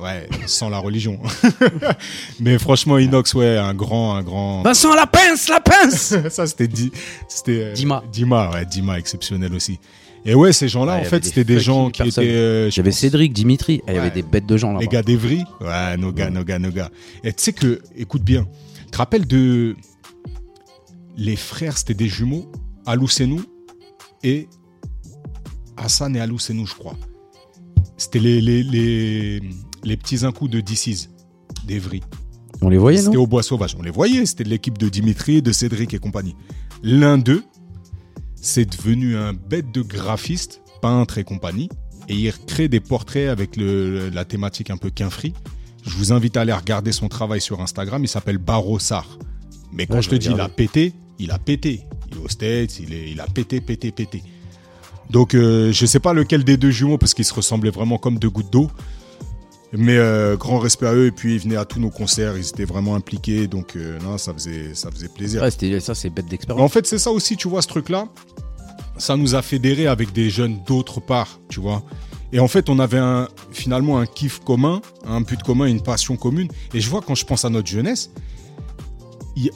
[0.02, 1.20] ouais, sans la religion.
[2.40, 4.62] Mais franchement, Inox, ouais, un grand, un grand.
[4.62, 6.90] Vincent, la pince, la pince ça, c'était Di-
[7.28, 8.02] c'était euh, Dima.
[8.12, 9.78] Dima, ouais, Dima, exceptionnel aussi.
[10.24, 12.24] Et ouais, ces gens-là, Ouais, en fait, c'était des des gens qui personnes.
[12.24, 12.32] étaient.
[12.34, 14.72] euh, Il je y avait pense, Cédric, Dimitri, il y avait des bêtes de gens
[14.72, 14.80] là.
[14.80, 16.90] Les gars d'Evry Ouais, nos gars, nos gars, nos gars.
[17.22, 18.46] Et tu sais que, écoute bien,
[18.86, 19.76] tu te rappelles de.
[21.16, 22.50] Les frères, c'était des jumeaux,
[22.84, 23.42] Alou Senou
[24.22, 24.48] et
[25.76, 26.96] Hassan et Alou Senou, je crois.
[27.96, 29.40] C'était les, les, les,
[29.84, 31.08] les petits incous de DC's,
[31.66, 32.02] d'Evry.
[32.62, 33.74] On les voyait, C'était non au Bois Sauvage.
[33.78, 36.34] On les voyait, c'était de l'équipe de Dimitri, de Cédric et compagnie.
[36.82, 37.44] L'un d'eux,
[38.34, 41.68] c'est devenu un bête de graphiste, peintre et compagnie,
[42.08, 45.32] et il crée des portraits avec le- la thématique un peu quinfri.
[45.84, 49.18] Je vous invite à aller regarder son travail sur Instagram, il s'appelle Barossar.
[49.72, 51.82] Mais quand Ouais, je je te dis il a pété, il a pété.
[52.10, 54.22] Il est aux States, il, est, il a pété, pété, pété.
[55.10, 58.18] Donc euh, je sais pas lequel des deux jumeaux, parce qu'ils se ressemblaient vraiment comme
[58.18, 58.70] deux gouttes d'eau.
[59.72, 62.48] Mais euh, grand respect à eux, et puis ils venaient à tous nos concerts, ils
[62.48, 65.42] étaient vraiment impliqués, donc euh, non, ça faisait, ça faisait plaisir.
[65.42, 66.64] Ouais, ça, c'est bête d'expérience.
[66.64, 68.06] En fait, c'est ça aussi, tu vois, ce truc-là,
[68.96, 71.82] ça nous a fédérés avec des jeunes d'autre part, tu vois.
[72.32, 76.16] Et en fait, on avait un, finalement un kiff commun, un but commun, une passion
[76.16, 76.48] commune.
[76.72, 78.10] Et je vois quand je pense à notre jeunesse,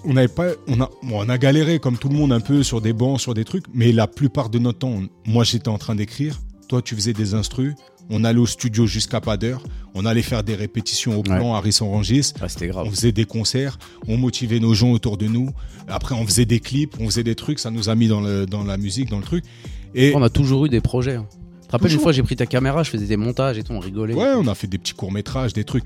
[0.04, 2.62] on n'avait pas, on a, bon, on a galéré comme tout le monde un peu
[2.62, 5.68] sur des bancs, sur des trucs, mais la plupart de notre temps, on- moi j'étais
[5.68, 7.74] en train d'écrire, toi tu faisais des instrus,
[8.10, 9.62] on allait au studio jusqu'à pas d'heure,
[9.94, 12.46] on allait faire des répétitions au plan à Risson-Rangis, Ah,
[12.84, 13.78] on faisait des concerts,
[14.08, 15.50] on motivait nos gens autour de nous.
[15.88, 18.46] Après, on faisait des clips, on faisait des trucs, ça nous a mis dans, le,
[18.46, 19.44] dans la musique, dans le truc.
[19.94, 21.14] Et On a toujours eu des projets.
[21.16, 21.26] hein.
[21.62, 23.72] Tu te rappelles une fois, j'ai pris ta caméra, je faisais des montages et tout,
[23.72, 24.14] on rigolait.
[24.14, 25.84] ouais, on a fait des petits courts-métrages, des trucs.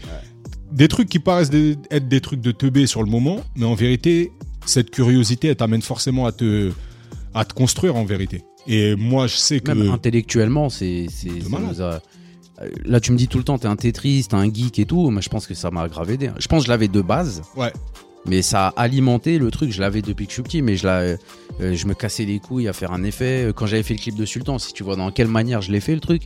[0.74, 1.50] Des trucs qui paraissent
[1.90, 4.32] être des trucs de teubé sur le moment, mais en vérité,
[4.66, 6.72] cette curiosité, elle t'amène forcément à te,
[7.32, 8.42] à te construire en vérité.
[8.66, 9.70] Et moi, je sais que.
[9.72, 11.06] Même intellectuellement, c'est.
[11.80, 11.98] Euh,
[12.84, 15.10] Là, tu me dis tout le temps, t'es un Tetris, t'es un geek et tout.
[15.10, 16.30] Moi, je pense que ça m'a grave aidé.
[16.38, 17.72] Je pense que je l'avais de base, Ouais,
[18.26, 19.72] mais ça a alimenté le truc.
[19.72, 21.16] Je l'avais depuis que je suis petit, mais je, la- euh,
[21.60, 23.52] je me cassais les couilles à faire un effet.
[23.56, 25.80] Quand j'avais fait le clip de Sultan, si tu vois dans quelle manière je l'ai
[25.80, 26.22] fait le truc,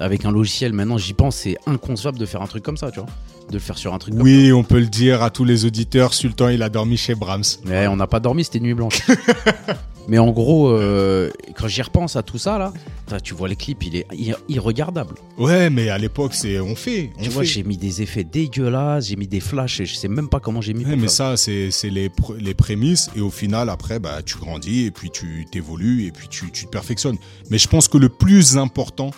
[0.00, 3.00] avec un logiciel, maintenant j'y pense, c'est inconcevable de faire un truc comme ça, tu
[3.00, 3.08] vois.
[3.48, 5.64] De le faire sur un truc comme oui, on peut le dire à tous les
[5.64, 7.44] auditeurs, Sultan, il a dormi chez Brahms.
[7.64, 9.00] Mais on n'a pas dormi, c'était nuit blanche.
[10.08, 12.72] Mais en gros, euh, quand j'y repense à tout ça,
[13.10, 15.16] là, tu vois les clips, il est ir- irregardable.
[15.36, 17.10] Ouais, mais à l'époque, c'est on fait.
[17.18, 20.08] On Tu vois, j'ai mis des effets dégueulasses, j'ai mis des flashs, et je sais
[20.08, 20.86] même pas comment j'ai mis.
[20.86, 21.36] Ouais, mais ça.
[21.36, 23.10] c'est c'est les, pr- les prémices.
[23.16, 26.64] Et au final, après, bah, tu grandis et puis tu t'évolues et puis tu, tu
[26.64, 27.18] te perfectionnes.
[27.50, 29.10] Mais je pense que le plus important,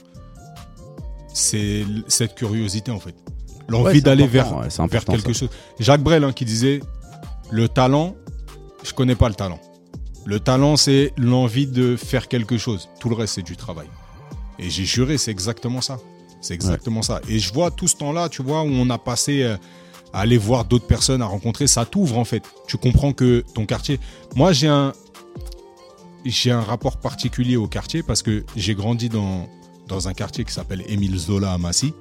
[1.32, 3.14] c'est cette curiosité, en fait.
[3.68, 5.40] L'envie d'aller vers, ouais, vers quelque ça.
[5.40, 5.50] chose.
[5.78, 6.80] Jacques Brel hein, qui disait
[7.50, 8.16] Le talent,
[8.82, 9.60] je connais pas le talent.
[10.26, 12.88] Le talent, c'est l'envie de faire quelque chose.
[12.98, 13.86] Tout le reste, c'est du travail.
[14.58, 15.98] Et j'ai juré, c'est exactement ça.
[16.40, 17.20] C'est exactement ça.
[17.28, 19.56] Et je vois tout ce temps-là, tu vois, où on a passé euh,
[20.12, 22.42] à aller voir d'autres personnes, à rencontrer, ça t'ouvre en fait.
[22.66, 24.00] Tu comprends que ton quartier.
[24.36, 24.92] Moi, j'ai un,
[26.24, 29.48] j'ai un rapport particulier au quartier parce que j'ai grandi dans,
[29.90, 31.92] dans un quartier qui s'appelle Émile Zola à Massy,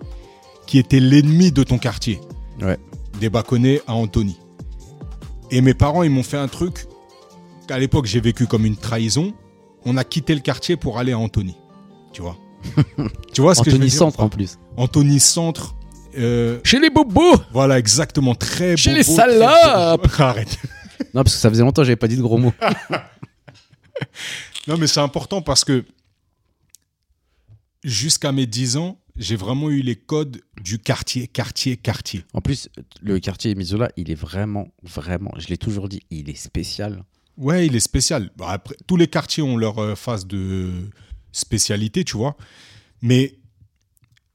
[0.68, 2.22] qui était l'ennemi de ton quartier.
[2.62, 2.78] Ouais.
[3.20, 4.38] Des Baconnais à Antony.
[5.52, 6.86] Et mes parents, ils m'ont fait un truc
[7.68, 9.34] qu'à l'époque j'ai vécu comme une trahison.
[9.86, 11.56] On a quitté le quartier pour aller à Antony.
[12.14, 12.38] Tu vois?
[13.34, 14.00] Tu vois ce que je veux Anthony dire?
[14.00, 14.60] Centre en plus.
[14.78, 15.76] Antony Centre.
[16.18, 18.36] euh, Chez les bobos voilà, exactement.
[18.36, 20.24] Très Chez les salopes très.
[20.32, 20.58] Arrête.
[21.14, 22.54] Non, parce que ça faisait longtemps que j'avais pas dit de gros mots.
[24.68, 25.84] Non, mais c'est important parce que
[27.84, 32.24] jusqu'à mes 10 ans, j'ai vraiment eu les codes du quartier, quartier, quartier.
[32.34, 32.70] En plus,
[33.02, 37.04] le quartier Misola, il est vraiment, vraiment, je l'ai toujours dit, il est spécial.
[37.38, 38.32] Ouais, il est spécial.
[38.42, 40.90] Après, tous les quartiers ont leur euh, phase de
[41.32, 42.36] spécialité, tu vois.
[43.02, 43.40] Mais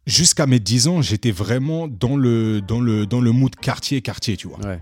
[0.07, 4.37] jusqu'à mes 10 ans, j'étais vraiment dans le, dans le, dans le mood quartier, quartier,
[4.37, 4.61] tu vois.
[4.61, 4.81] Ouais.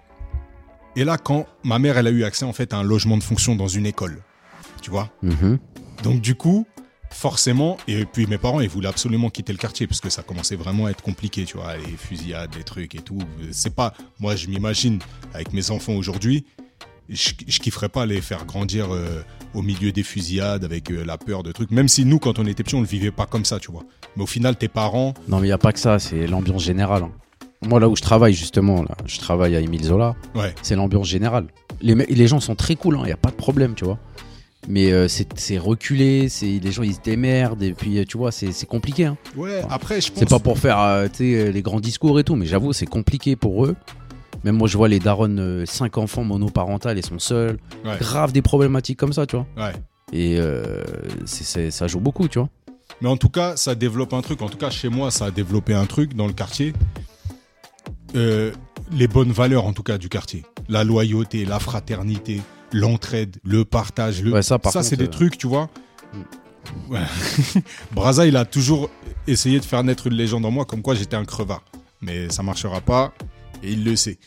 [0.97, 3.23] Et là, quand ma mère, elle a eu accès en fait à un logement de
[3.23, 4.23] fonction dans une école,
[4.83, 5.11] tu vois.
[5.23, 5.59] Mhm.
[6.03, 6.67] Donc du coup,
[7.13, 10.57] forcément, et puis mes parents, ils voulaient absolument quitter le quartier parce que ça commençait
[10.57, 13.19] vraiment à être compliqué, tu vois, les fusillades, les trucs et tout.
[13.53, 14.99] C'est pas, moi je m'imagine
[15.35, 16.45] avec mes enfants aujourd'hui,
[17.09, 19.23] je, je kifferais pas les faire grandir euh,
[19.55, 21.71] au milieu des fusillades avec euh, la peur de trucs.
[21.71, 23.83] Même si nous, quand on était petits, on le vivait pas comme ça, tu vois.
[24.17, 26.63] Mais au final, tes parents, Non, mais il n'y a pas que ça, c'est l'ambiance
[26.65, 27.03] générale.
[27.03, 27.13] hein.
[27.65, 31.07] Moi, là où je travaille, justement, là, je travaille à Émile Zola, ouais, c'est l'ambiance
[31.09, 31.47] générale.
[31.81, 33.99] Les, les gens sont très cool, il n'y a pas de problème, tu vois.
[34.69, 38.67] Mais euh, c'est reculé, les gens ils se démerdent, et puis euh, tu vois, c'est
[38.67, 39.07] compliqué.
[39.07, 39.17] hein.
[39.37, 39.63] ouais.
[39.69, 40.21] Après, je pense.
[40.21, 43.67] C'est pas pour faire euh, les grands discours et tout, mais j'avoue, c'est compliqué pour
[43.67, 43.75] eux.
[44.45, 47.59] Même moi, je vois les darons, 5 enfants monoparentales, ils sont seuls.
[47.85, 47.97] Ouais.
[47.99, 49.47] Grave des problématiques comme ça, tu vois.
[49.57, 49.73] Ouais.
[50.13, 50.83] Et euh,
[51.27, 52.49] ça joue beaucoup, tu vois.
[53.01, 54.43] Mais en tout cas, ça développe un truc.
[54.43, 56.73] En tout cas, chez moi, ça a développé un truc dans le quartier.
[58.15, 60.45] Les bonnes valeurs, en tout cas, du quartier.
[60.69, 62.41] La loyauté, la fraternité,
[62.73, 64.23] l'entraide, le partage.
[64.23, 64.33] Le...
[64.33, 65.69] Ouais, ça, par c'est des euh, trucs, tu vois.
[66.89, 67.01] Ouais.
[67.93, 68.91] Braza, il a toujours
[69.27, 71.63] essayé de faire naître une légende en moi, comme quoi j'étais un crevard.
[72.01, 73.13] Mais ça marchera pas,
[73.63, 74.19] et il le sait.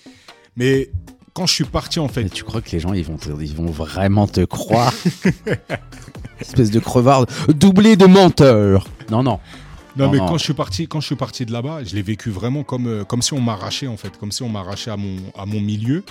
[0.56, 0.89] Mais
[1.34, 3.30] quand je suis parti, en Mais fait, tu crois que les gens, ils vont, te-
[3.41, 4.93] ils vont vraiment te croire?
[6.39, 8.88] Espèce de crevard doublé de menteur.
[9.10, 9.39] Non, non.
[9.98, 10.26] Non, Non, mais non.
[10.28, 12.88] quand je suis parti, quand je suis parti de là-bas, je l'ai vécu vraiment comme,
[12.88, 15.62] euh, comme si on m'arrachait en fait, comme si on m'arrachait à mon, à mon
[15.62, 16.04] milieu.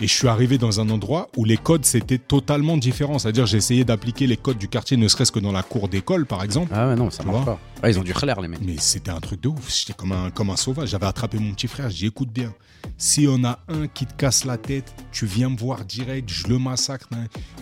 [0.00, 3.18] Et je suis arrivé dans un endroit où les codes c'était totalement différent.
[3.18, 6.24] C'est-à-dire j'ai essayé d'appliquer les codes du quartier, ne serait-ce que dans la cour d'école
[6.24, 6.72] par exemple.
[6.72, 7.58] Ah ouais, non, ça marche pas.
[7.82, 8.60] Ah, ils ont du clair, les mecs.
[8.64, 9.74] Mais c'était un truc de ouf.
[9.76, 10.90] J'étais comme un, comme un sauvage.
[10.90, 11.90] J'avais attrapé mon petit frère.
[11.90, 12.54] J'ai écoute bien.
[12.96, 16.46] Si on a un qui te casse la tête, tu viens me voir direct, je
[16.46, 17.08] le massacre.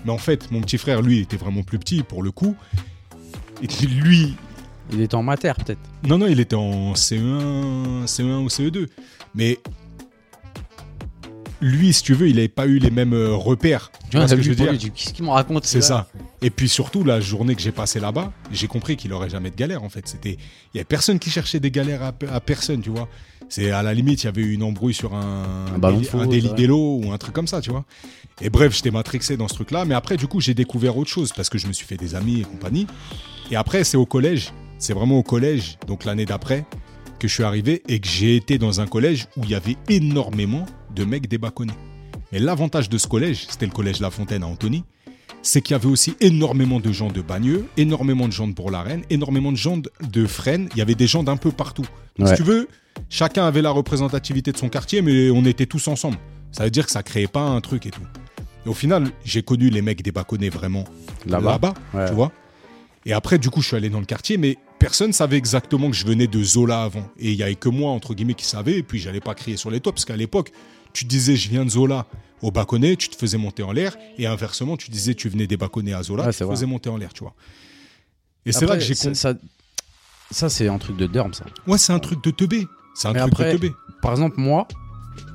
[0.04, 2.54] Mais en fait, mon petit frère, lui, était vraiment plus petit pour le coup.
[3.62, 4.34] Et lui,
[4.92, 5.80] Il était en mater, peut-être.
[6.04, 8.86] Non, non, il était en CE1, CE1 ou CE2.
[9.34, 9.58] Mais
[11.60, 13.90] lui, si tu veux, il n'avait pas eu les mêmes euh, repères.
[14.10, 16.08] Tu vois ce que je veux dire Qu'est-ce qu'il me raconte C'est ça.
[16.42, 19.56] Et puis surtout, la journée que j'ai passée là-bas, j'ai compris qu'il aurait jamais de
[19.56, 20.06] galère en fait.
[20.06, 20.36] C'était,
[20.74, 23.08] il y avait personne qui cherchait des galères à, à personne, tu vois.
[23.48, 26.26] C'est à la limite, il y avait eu une embrouille sur un, Un ballon un
[26.26, 27.84] délit d'élo ou un truc comme ça, tu vois.
[28.40, 29.84] Et bref, j'étais matrixé dans ce truc-là.
[29.84, 32.14] Mais après, du coup, j'ai découvert autre chose parce que je me suis fait des
[32.14, 32.86] amis et compagnie.
[33.50, 34.52] Et après, c'est au collège.
[34.78, 36.66] C'est vraiment au collège, donc l'année d'après,
[37.18, 39.76] que je suis arrivé et que j'ai été dans un collège où il y avait
[39.88, 40.66] énormément
[40.96, 41.74] de mecs débaconnés.
[42.32, 44.82] Mais l'avantage de ce collège, c'était le collège La Fontaine à Antony,
[45.42, 49.02] c'est qu'il y avait aussi énormément de gens de Bagneux, énormément de gens de Bourg-la-Reine,
[49.10, 50.68] énormément de gens de, Fresnes.
[50.72, 51.86] Il y avait des gens d'un peu partout.
[52.18, 52.34] Donc, Ouais.
[52.34, 52.68] Si tu veux,
[53.08, 56.16] chacun avait la représentativité de son quartier, mais on était tous ensemble.
[56.50, 58.00] Ça veut dire que ça créait pas un truc et tout.
[58.64, 60.84] Et au final, j'ai connu les mecs débaconnés vraiment
[61.26, 61.74] Là-bas.
[61.94, 62.08] Ouais.
[62.08, 62.32] tu vois.
[63.04, 65.96] Et après, du coup, je suis allé dans le quartier, mais personne savait exactement que
[65.96, 67.08] je venais de Zola avant.
[67.20, 68.78] Et il y avait que moi, entre guillemets, qui savait.
[68.78, 70.50] Et puis, j'allais pas crier sur les toits, parce qu'à l'époque,
[70.96, 72.06] tu disais je viens de Zola
[72.42, 73.96] au Baconnet, tu te faisais monter en l'air.
[74.18, 76.54] Et inversement, tu disais tu venais des Baconnets à Zola, tu te vrai.
[76.54, 77.34] faisais monter en l'air, tu vois.
[78.44, 79.34] Et c'est là que j'ai ça,
[80.30, 81.44] ça, c'est un truc de derme, ça.
[81.66, 82.66] Ouais, c'est un truc de teubé.
[82.94, 83.72] C'est un Mais truc après- de teubé.
[84.02, 84.66] Par exemple, moi,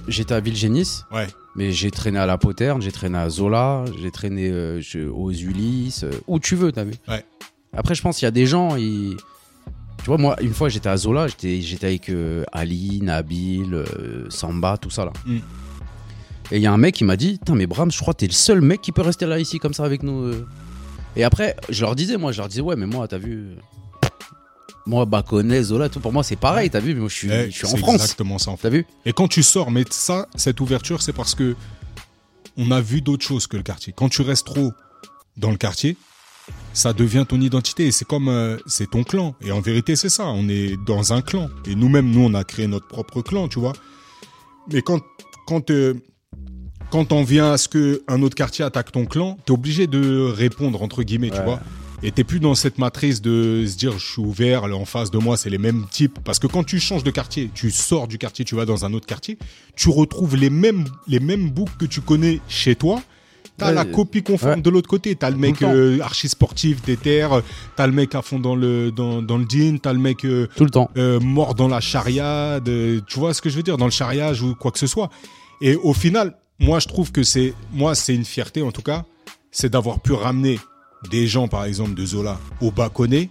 [0.08, 1.28] j'étais à Villegénis, Ouais.
[1.56, 4.82] mais j'ai traîné à la Poterne, j'ai traîné à Zola, j'ai traîné euh,
[5.14, 6.94] aux Ulysses, euh, où tu veux, t'as vu.
[7.08, 7.24] Ouais.
[7.74, 9.16] Après, je pense qu'il y a des gens, ils...
[10.04, 14.78] tu vois, moi, une fois, j'étais à Zola, j'étais avec euh, Ali, Nabil, euh, Samba,
[14.78, 15.14] tout ça là.
[15.26, 15.38] Mm.
[16.54, 18.20] Et il y a un mec qui m'a dit, Putain, mais Bram, je crois que
[18.20, 20.22] t'es le seul mec qui peut rester là ici comme ça avec nous.
[20.24, 20.46] euh.
[21.16, 23.56] Et après, je leur disais, moi, je leur disais, ouais, mais moi, t'as vu.
[24.88, 27.52] Moi, Baconnet, Zola, tout, pour moi, c'est pareil, t'as vu, mais moi, je suis, Eh,
[27.52, 27.96] je suis en France.
[27.96, 28.70] exactement ça, en fait.
[28.70, 31.56] T'as vu Et quand tu sors, mais ça, cette ouverture, c'est parce que
[32.58, 33.94] on a vu d'autres choses que le quartier.
[33.96, 34.74] Quand tu restes trop
[35.38, 35.96] dans le quartier,
[36.74, 37.92] ça devient ton identité.
[37.92, 39.36] C'est comme, euh, c'est ton clan.
[39.42, 40.28] Et en vérité, c'est ça.
[40.28, 41.50] On est dans un clan.
[41.66, 43.74] Et nous-mêmes, nous, on a créé notre propre clan, tu vois.
[44.72, 45.02] Mais quand,
[45.48, 45.94] quand, euh,
[46.90, 50.32] quand on vient à ce que un autre quartier attaque ton clan, t'es obligé de
[50.32, 51.60] répondre, entre guillemets, tu vois.
[52.04, 55.12] Et t'es plus dans cette matrice de se dire je suis ouvert, là, en face
[55.12, 56.18] de moi c'est les mêmes types.
[56.24, 58.94] Parce que quand tu changes de quartier, tu sors du quartier, tu vas dans un
[58.94, 59.38] autre quartier,
[59.76, 63.02] tu retrouves les mêmes, les mêmes boucs que tu connais chez toi.
[63.58, 64.62] T'as Ouais, la copie conforme ouais.
[64.62, 65.16] de l'autre côté.
[65.16, 67.28] T'as le mec euh, archi sportif, déter,
[67.76, 70.48] t'as le mec à fond dans le, dans, dans le jean, t'as le mec euh,
[70.56, 70.90] Tout le temps.
[70.98, 72.64] euh, mort dans la chariade,
[73.08, 75.10] tu vois ce que je veux dire, dans le chariage ou quoi que ce soit.
[75.62, 79.06] Et au final, moi je trouve que c'est, moi c'est une fierté en tout cas,
[79.52, 80.60] c'est d'avoir pu ramener
[81.12, 83.30] des gens par exemple de Zola au Baconnet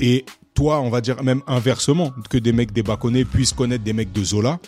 [0.00, 0.24] et
[0.54, 4.12] toi on va dire même inversement que des mecs des Baconnet puissent connaître des mecs
[4.12, 4.58] de Zola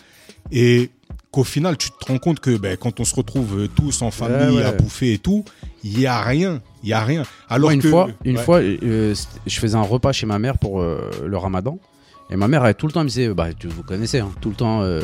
[0.51, 0.89] et
[1.31, 4.11] qu'au final tu te rends compte que ben, quand on se retrouve euh, tous en
[4.11, 4.63] famille ouais.
[4.63, 5.43] à bouffer et tout,
[5.83, 7.23] il y a rien, il y a rien.
[7.49, 10.39] Alors Moi, une que fois, une fois euh, c'était- je faisais un repas chez ma
[10.39, 11.79] mère pour euh, le ramadan.
[12.29, 14.29] Et ma mère, elle, tout le temps, elle me disait, bah, tu, vous connaissez, hein,
[14.41, 14.99] tout le temps, euh,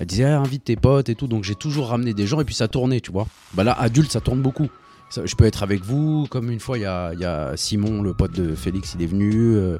[0.00, 1.28] elle disait, Ah, invite tes potes et tout.
[1.28, 3.28] Donc j'ai toujours ramené des gens et puis ça tournait, tu vois.
[3.54, 4.68] Bah là, adulte, ça tourne beaucoup.
[5.10, 7.52] Ça, je peux être avec vous, comme une fois, il y a, il y a
[7.56, 9.54] Simon, le pote de Félix, il est venu.
[9.56, 9.76] euh,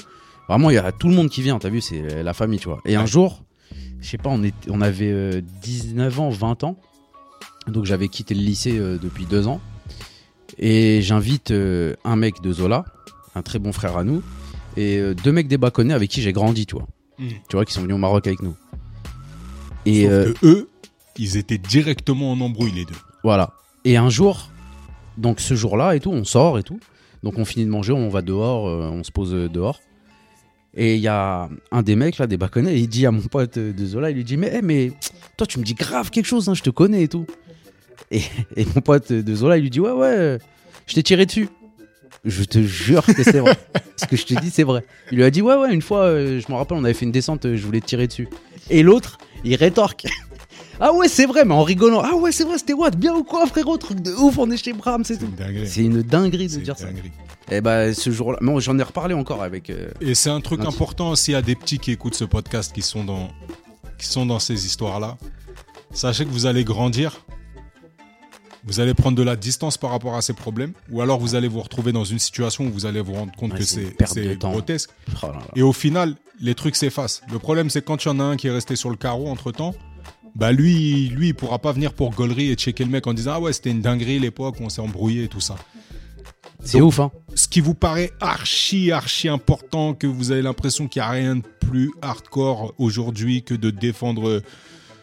[0.49, 2.69] vraiment, il y a tout le monde qui vient, t'as vu, c'est la famille, tu
[2.69, 2.81] vois.
[2.85, 3.43] Et un jour,
[4.01, 6.77] je sais pas, on, avait euh, 19 ans, 20 ans.
[7.67, 9.61] Donc j'avais quitté le lycée euh, depuis deux ans.
[10.59, 12.85] Et j'invite euh, un mec de Zola,
[13.35, 14.23] un très bon frère à nous,
[14.77, 16.87] et euh, deux mecs des Baconnais avec qui j'ai grandi, tu vois.
[17.19, 17.29] Mm.
[17.49, 18.55] Tu vois, qui sont venus au Maroc avec nous.
[19.87, 20.71] Et Sauf euh, que eux,
[21.19, 22.95] ils étaient directement en embrouille les deux.
[23.23, 23.53] voilà.
[23.85, 24.51] Et un jour,
[25.19, 26.79] donc ce jour-là et tout, on sort et tout.
[27.23, 29.81] Donc on finit de manger, on va dehors, euh, on se pose euh, dehors.
[30.75, 33.59] Et il y a un des mecs là, des Baconnais, il dit à mon pote
[33.59, 34.93] de Zola, il lui dit Mais, eh, mais
[35.37, 37.27] toi, tu me dis grave quelque chose, hein, je te connais et tout.
[38.11, 38.23] Et,
[38.57, 40.39] et mon pote de Zola, il lui dit Ouais, ouais,
[40.87, 41.49] je t'ai tiré dessus.
[42.25, 43.57] Je te jure que c'est vrai.
[43.97, 44.85] Ce que je te dis, c'est vrai.
[45.11, 47.05] Il lui a dit Ouais, ouais, une fois, euh, je me rappelle, on avait fait
[47.05, 48.29] une descente, euh, je voulais te tirer dessus.
[48.71, 50.07] Et l'autre, il rétorque
[50.81, 52.01] Ah ouais, c'est vrai, mais en rigolant.
[52.05, 54.57] Ah ouais, c'est vrai, c'était what Bien ou quoi, frérot Truc de ouf, on est
[54.57, 55.27] chez Bram, c'est tout.
[55.27, 55.69] une dinguerie.
[55.69, 56.87] C'est une dinguerie de C'est une dire ça.
[57.57, 59.69] Et bah, ce jour-là, moi j'en ai reparlé encore avec.
[59.71, 62.73] euh, Et c'est un truc important s'il y a des petits qui écoutent ce podcast
[62.75, 63.29] qui sont dans,
[63.99, 65.19] qui sont dans ces histoires-là.
[65.93, 67.25] Sachez que vous allez grandir.
[68.65, 70.73] Vous allez prendre de la distance par rapport à ces problèmes.
[70.91, 73.53] Ou alors vous allez vous retrouver dans une situation où vous allez vous rendre compte
[73.53, 74.91] Ouais, que c'est grotesque.
[75.23, 75.41] oh là là.
[75.57, 77.23] Et au final, les trucs s'effacent.
[77.33, 79.29] Le problème, c'est quand il y en a un qui est resté sur le carreau
[79.29, 79.75] entre temps.
[80.37, 83.33] Bah lui, lui, il pourra pas venir pour gaulerie et checker le mec en disant
[83.35, 85.57] ah ouais c'était une dinguerie l'époque on s'est embrouillé et tout ça.
[86.65, 87.11] C'est ouf, hein.
[87.35, 91.37] ce qui vous paraît archi, archi important, que vous avez l'impression qu'il n'y a rien
[91.37, 94.43] de plus hardcore aujourd'hui que de défendre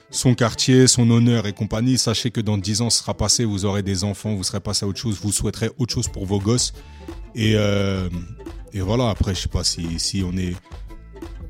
[0.10, 3.66] son quartier, son honneur et compagnie, sachez que dans 10 ans, ce sera passé, vous
[3.66, 6.39] aurez des enfants, vous serez passé à autre chose, vous souhaiterez autre chose pour vos
[6.39, 6.74] gosses.
[7.36, 8.10] Et, euh,
[8.74, 10.55] et voilà, après, je sais pas si, si on est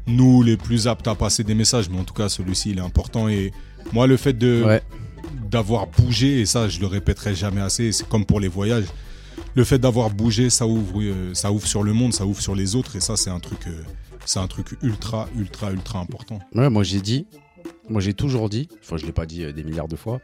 [0.08, 2.82] nous les plus aptes à passer des messages, mais en tout cas, celui-ci, il est
[2.82, 3.30] important.
[3.30, 3.52] Et
[3.94, 4.82] moi, le fait de Ouais.
[5.50, 8.86] d'avoir bougé, et ça, je le répéterai jamais assez, c'est comme pour les voyages,
[9.56, 12.56] le fait d'avoir bougé, ça ouvre, euh, ça ouvre sur le monde, ça ouvre sur
[12.56, 13.82] les autres, et ça, c'est un truc, euh,
[14.26, 16.40] c'est un truc ultra, ultra, ultra important.
[16.56, 17.26] Ouais, moi j'ai dit,
[17.90, 20.22] moi j'ai toujours dit, enfin je l'ai pas dit euh, des milliards de fois,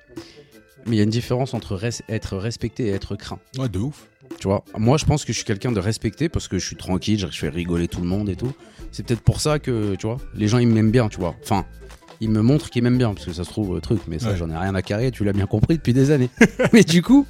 [0.85, 3.39] mais il y a une différence entre res- être respecté et être craint.
[3.57, 4.07] Ouais, de ouf.
[4.39, 6.75] Tu vois, moi je pense que je suis quelqu'un de respecté parce que je suis
[6.75, 8.51] tranquille, je fais rigoler tout le monde et tout.
[8.91, 11.35] C'est peut-être pour ça que, tu vois, les gens ils m'aiment bien, tu vois.
[11.43, 11.65] Enfin,
[12.21, 14.31] ils me montrent qu'ils m'aiment bien parce que ça se trouve euh, truc, mais ça
[14.31, 14.37] Ouais.
[14.37, 16.29] j'en ai rien à carrer, tu l'as bien compris depuis des années.
[16.73, 17.25] mais du coup,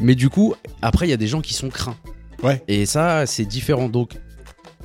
[0.00, 1.96] mais du coup, après il y a des gens qui sont craints.
[2.42, 2.62] Ouais.
[2.68, 4.14] Et ça c'est différent donc.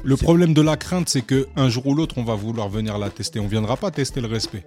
[0.03, 2.97] Le problème de la crainte, c'est que un jour ou l'autre, on va vouloir venir
[2.97, 3.39] la tester.
[3.39, 4.65] On viendra pas tester le respect.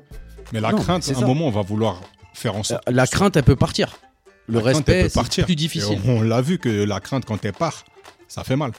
[0.53, 2.01] Mais la Non, crainte, à un moment, on va vouloir
[2.33, 2.83] faire en sorte.
[2.89, 3.99] Euh, La crainte elle peut partir.
[4.47, 5.99] Le La respect peut c'est plus difficile.
[6.07, 7.85] on on l'a vu que la crainte, quand elle part,
[8.29, 8.73] ça fait mal.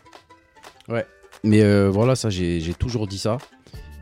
[1.43, 3.38] Mais euh, voilà, ça, j'ai toujours dit ça.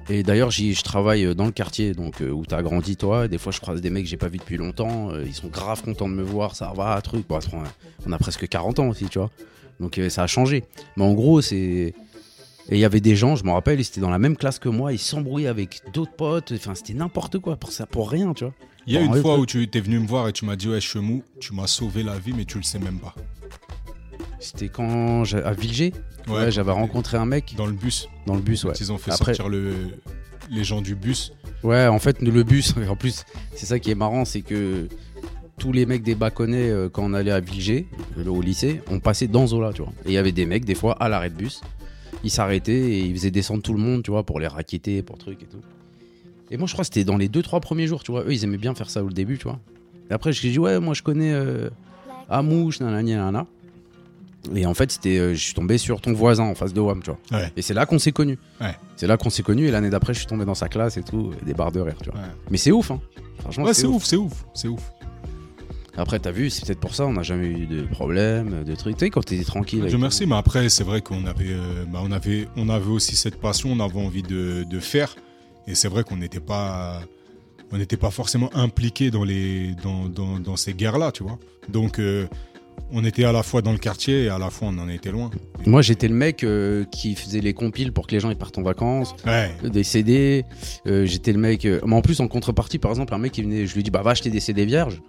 [0.09, 3.27] Et d'ailleurs, je travaille euh, dans le quartier donc euh, où t'as grandi toi.
[3.27, 5.09] Des fois, je croise des mecs que j'ai pas vu depuis longtemps.
[5.11, 7.27] euh, ils sont grave contents de me voir, ça va, truc.
[7.27, 7.63] Bon, on a-
[8.07, 9.31] on a presque 40 ans aussi, tu vois.
[9.79, 10.63] Donc euh, ça a changé.
[10.95, 11.93] Mais en gros, c'est.
[12.67, 14.57] Et il y avait des gens, je me rappelle, ils étaient dans la même classe
[14.57, 16.51] que moi, ils s'embrouillaient avec d'autres potes.
[16.55, 18.53] Enfin, c'était n'importe quoi pour ça, pour rien, tu vois.
[18.87, 20.55] Il y a Bon, une fois où tu étais venu me voir et tu m'as
[20.55, 23.13] dit Ouais, Chemou, tu m'as sauvé la vie, mais tu le sais même pas.
[24.45, 25.93] C'était quand j'ai- à Vilger,
[26.27, 28.07] ouais, j'avais rencontré un mec Dans le bus.
[28.27, 28.73] dans le bus, ouais.
[28.79, 29.73] Ils ont fait Après- sortir le,
[30.51, 31.33] les gens du bus.
[31.63, 33.25] Ouais, en fait, le bus, en plus,
[33.55, 34.87] c'est ça qui est marrant, c'est que
[35.57, 37.87] tous les mecs des Baconnais, euh, quand on allait à Vilger,
[38.19, 39.91] euh, au lycée, on passait dans Zola, tu vois.
[40.05, 41.61] Et il y avait des mecs, des fois, à l'arrêt de bus,
[42.23, 45.17] ils s'arrêtaient et ils faisaient descendre tout le monde, tu vois, pour les raqueter, pour
[45.17, 45.61] trucs et tout.
[46.51, 48.21] Et moi, je crois que c'était dans les 2-3 premiers jours, tu vois.
[48.25, 49.59] Eux, ils aimaient bien faire ça au début, tu vois.
[50.11, 51.69] Et après, je dis, ouais, moi, je connais euh,
[52.29, 53.47] Amouche, nanani, nanana.
[54.53, 57.01] Et en fait, c'était, euh, je suis tombé sur ton voisin en face de WAM,
[57.01, 57.39] tu vois.
[57.39, 57.51] Ouais.
[57.55, 58.37] Et c'est là qu'on s'est connus.
[58.61, 58.75] Ouais.
[58.97, 59.67] C'est là qu'on s'est connus.
[59.67, 61.79] Et l'année d'après, je suis tombé dans sa classe et tout, et des barres de
[61.79, 62.19] rire, tu vois.
[62.19, 62.27] Ouais.
[62.51, 62.99] Mais c'est ouf, hein.
[63.39, 64.03] Franchement, Ouais, c'est ouf.
[64.05, 64.81] c'est ouf, c'est ouf.
[65.97, 68.97] Après, t'as vu, c'est peut-être pour ça, on n'a jamais eu de problème, de trucs.
[68.97, 69.81] Tu sais, quand t'es tranquille.
[69.81, 70.31] Dieu le merci, monde.
[70.31, 73.71] mais après, c'est vrai qu'on avait, euh, bah, on avait, on avait aussi cette passion,
[73.71, 75.15] on avait envie de, de faire.
[75.67, 76.99] Et c'est vrai qu'on n'était pas,
[77.71, 81.39] on n'était pas forcément impliqué dans, les, dans, dans, dans ces guerres-là, tu vois.
[81.69, 82.27] Donc, euh,
[82.91, 85.11] on était à la fois dans le quartier et à la fois on en était
[85.11, 85.29] loin.
[85.65, 88.57] Moi, j'étais le mec euh, qui faisait les compiles pour que les gens ils partent
[88.57, 90.45] en vacances, Ouais, des CD.
[90.87, 91.65] euh, j'étais le mec.
[91.65, 93.91] euh, Mais en plus, en contrepartie, par exemple, un mec qui venait, je lui dis,
[93.91, 95.01] bah, va acheter des CD vierges.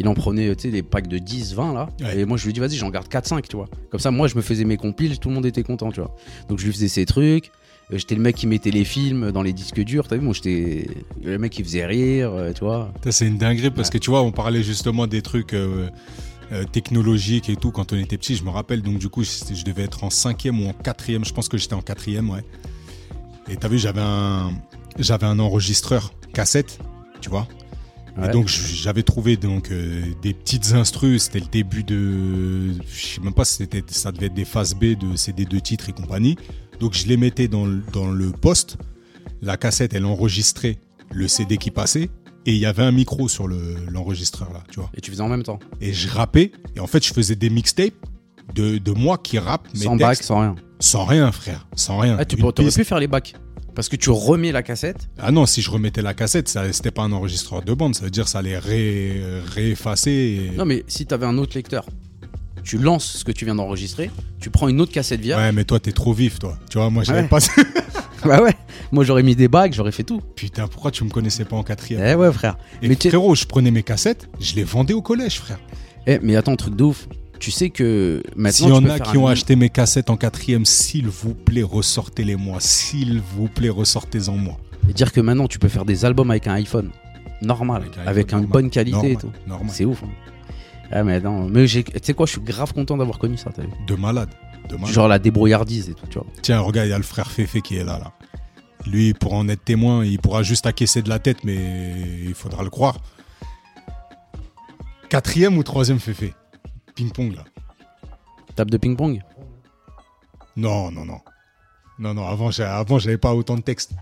[0.00, 1.88] Il en prenait, tu sais, des packs de 10, 20 là.
[2.00, 2.20] Ouais.
[2.20, 3.66] Et moi, je lui dis, vas-y, j'en garde 4, 5, tu vois.
[3.90, 6.14] Comme ça, moi, je me faisais mes compiles, tout le monde était content, tu vois.
[6.48, 7.50] Donc, je lui faisais ces trucs.
[7.92, 10.34] Euh, J'étais le mec qui mettait les films dans les disques durs, t'as vu, moi,
[10.34, 10.86] j'étais
[11.24, 12.92] le mec qui faisait rire, euh, tu vois.
[13.10, 13.94] C'est une dinguerie parce Ouais.
[13.94, 15.88] que tu vois, on parlait justement des trucs euh,
[16.52, 18.36] euh, technologiques et tout quand on était petit.
[18.36, 21.24] Je me rappelle, donc du coup, je, je devais être en cinquième ou en quatrième.
[21.24, 22.44] Je pense que j'étais en quatrième, ouais.
[23.50, 24.52] Et t'as vu, j'avais un,
[24.98, 26.78] j'avais un enregistreur cassette,
[27.20, 27.46] tu vois.
[28.16, 28.28] Ouais.
[28.28, 31.24] Et donc j'avais trouvé donc euh, des petites instrus.
[31.24, 34.74] C'était le début de, je sais même pas si c'était, ça devait être des phases
[34.74, 36.36] B de CD de titres et compagnie.
[36.80, 38.76] Donc je les mettais dans dans le poste.
[39.40, 40.78] La cassette, elle enregistrait
[41.12, 42.10] le CD qui passait.
[42.48, 44.90] Et il y avait un micro sur le, l'enregistreur là, tu vois.
[44.96, 45.58] Et tu faisais en même temps.
[45.82, 46.50] Et je rappais.
[46.76, 47.92] Et en fait, je faisais des mixtapes
[48.54, 50.54] de, de moi qui rappe mes Sans bac, sans rien.
[50.80, 51.66] Sans rien, frère.
[51.76, 52.16] Sans rien.
[52.18, 52.76] Ah, tu piste.
[52.76, 53.34] pu faire les bacs.
[53.74, 55.10] Parce que tu remets la cassette.
[55.18, 57.94] Ah non, si je remettais la cassette, ça, c'était pas un enregistreur de bande.
[57.94, 59.20] Ça veut dire que ça allait ré,
[59.54, 60.50] réeffacer.
[60.52, 61.84] et- Non, mais si t'avais un autre lecteur,
[62.64, 65.40] tu lances ce que tu viens d'enregistrer, tu prends une autre cassette vierge.
[65.40, 66.58] Ouais, mais toi, t'es trop vif, toi.
[66.70, 67.28] Tu vois, moi, j'avais Ouais.
[67.28, 67.38] pas.
[68.24, 68.54] Bah ouais.
[68.92, 70.20] Moi, j'aurais mis des bacs, j'aurais fait tout.
[70.34, 72.56] Putain, pourquoi tu me connaissais pas en quatrième Eh ouais, frère.
[72.82, 75.58] Et mais frérot, je prenais mes cassettes, je les vendais au collège, frère.
[76.06, 77.06] Eh, mais attends, truc de ouf.
[77.38, 78.50] tu sais que maintenant.
[78.52, 82.58] S'il y en a qui ont acheté mes cassettes en quatrième, s'il vous plaît, ressortez-les-moi.
[82.60, 84.56] S'il vous plaît, ressortez-en moi.
[84.88, 86.90] Et dire que maintenant tu peux faire des albums avec un iPhone
[87.42, 88.48] normal, Avec un iPhone une normal.
[88.62, 89.32] bonne qualité Normal, et tout.
[89.46, 89.70] normal.
[89.72, 90.02] C'est ouf.
[90.02, 90.08] hein.
[90.90, 93.50] Ah mais non, mais j'ai- tu sais quoi, je suis grave content d'avoir connu ça.
[93.54, 94.30] t'as vu De malade.
[94.86, 96.26] Genre la débrouillardise et tout, tu vois.
[96.42, 98.12] Tiens, regarde, il y a le frère Féfé qui est là, là.
[98.86, 102.34] Lui, il pourra en être témoin, il pourra juste acquiescer de la tête, mais il
[102.34, 102.98] faudra le croire.
[105.08, 106.34] Quatrième ou troisième Féfé
[106.94, 107.44] Ping-pong, là.
[108.54, 109.22] Table de ping-pong?
[110.56, 111.20] Non, non, non.
[111.98, 113.92] Non, non, avant, j'avais pas autant de texte.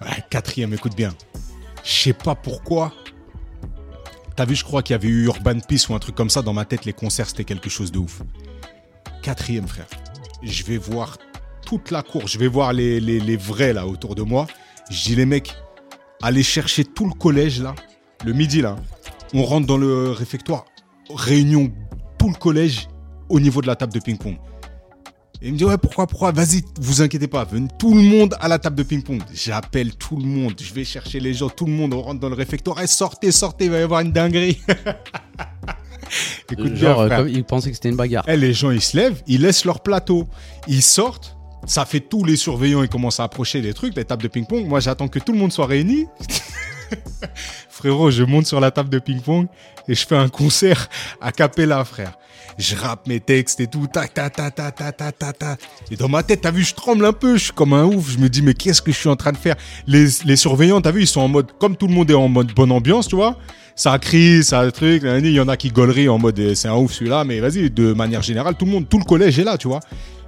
[0.00, 1.14] Ouais, quatrième, écoute bien.
[1.84, 2.92] Je sais pas pourquoi.
[4.36, 6.42] T'as vu, je crois qu'il y avait eu Urban Peace ou un truc comme ça.
[6.42, 8.22] Dans ma tête, les concerts, c'était quelque chose de ouf.
[9.22, 9.86] Quatrième, frère.
[10.42, 11.16] Je vais voir
[11.64, 12.26] toute la cour.
[12.26, 14.48] Je vais voir les, vrais, là, autour de moi.
[14.90, 15.54] Je dis, les mecs,
[16.20, 17.74] allez chercher tout le collège, là.
[18.24, 18.76] Le midi, là.
[19.32, 20.64] On rentre dans le réfectoire.
[21.14, 21.72] Réunion,
[22.18, 22.88] tout le collège
[23.28, 24.36] au niveau de la table de ping-pong.
[25.40, 26.32] Et il me dit, ouais, pourquoi, pourquoi?
[26.32, 27.44] Vas-y, vous inquiétez pas.
[27.44, 29.22] Venez tout le monde à la table de ping-pong.
[29.32, 30.54] J'appelle tout le monde.
[30.60, 31.48] Je vais chercher les gens.
[31.48, 31.94] Tout le monde.
[31.94, 32.80] On rentre dans le réfectoire.
[32.82, 33.66] Eh, sortez, sortez.
[33.66, 34.60] Il va y avoir une dinguerie.
[36.50, 37.18] Écoute bien, Genre, euh, frère.
[37.18, 38.24] comme ils pensaient que c'était une bagarre.
[38.28, 40.28] Eh, les gens, ils se lèvent, ils laissent leur plateau,
[40.68, 41.36] ils sortent.
[41.66, 44.66] Ça fait tous les surveillants, ils commencent à approcher des trucs, des tables de ping-pong.
[44.66, 46.06] Moi, j'attends que tout le monde soit réuni.
[47.68, 49.46] Frérot, je monte sur la table de ping-pong
[49.88, 50.88] et je fais un concert
[51.20, 52.12] à capella, frère.
[52.58, 55.56] Je rappe mes textes et tout, ta ta ta ta ta ta ta ta.
[55.90, 58.10] Et dans ma tête, t'as vu, je tremble un peu, je suis comme un ouf.
[58.10, 59.56] Je me dis, mais qu'est-ce que je suis en train de faire?
[59.86, 62.28] Les, les surveillants, t'as vu, ils sont en mode, comme tout le monde est en
[62.28, 63.38] mode bonne ambiance, tu vois.
[63.74, 66.76] Ça crie, ça truc, il y en a qui gaulerie en mode, eh, c'est un
[66.76, 69.56] ouf celui-là, mais vas-y, de manière générale, tout le monde, tout le collège est là,
[69.56, 69.80] tu vois.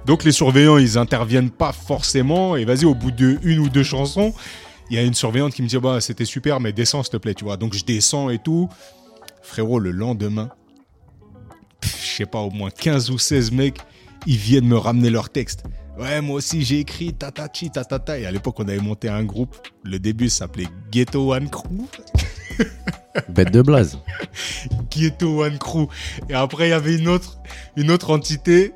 [0.05, 2.55] Donc les surveillants, ils interviennent pas forcément.
[2.55, 4.33] Et vas-y, au bout de ou deux chansons,
[4.89, 7.17] il y a une surveillante qui me dit bah c'était super, mais descends s'il te
[7.17, 7.57] plaît, tu vois.
[7.57, 8.69] Donc je descends et tout.
[9.41, 10.49] Frérot, le lendemain,
[11.85, 13.79] je sais pas, au moins 15 ou 16 mecs,
[14.25, 15.63] ils viennent me ramener leur texte.
[15.97, 18.19] Ouais, moi aussi j'ai écrit tatati tatata.
[18.19, 19.55] Et à l'époque, on avait monté un groupe.
[19.83, 21.87] Le début s'appelait Ghetto One Crew.
[23.29, 23.97] Bête de blaze.
[24.91, 25.87] Ghetto One Crew.
[26.29, 27.37] Et après, il y avait une autre,
[27.77, 28.73] une autre entité.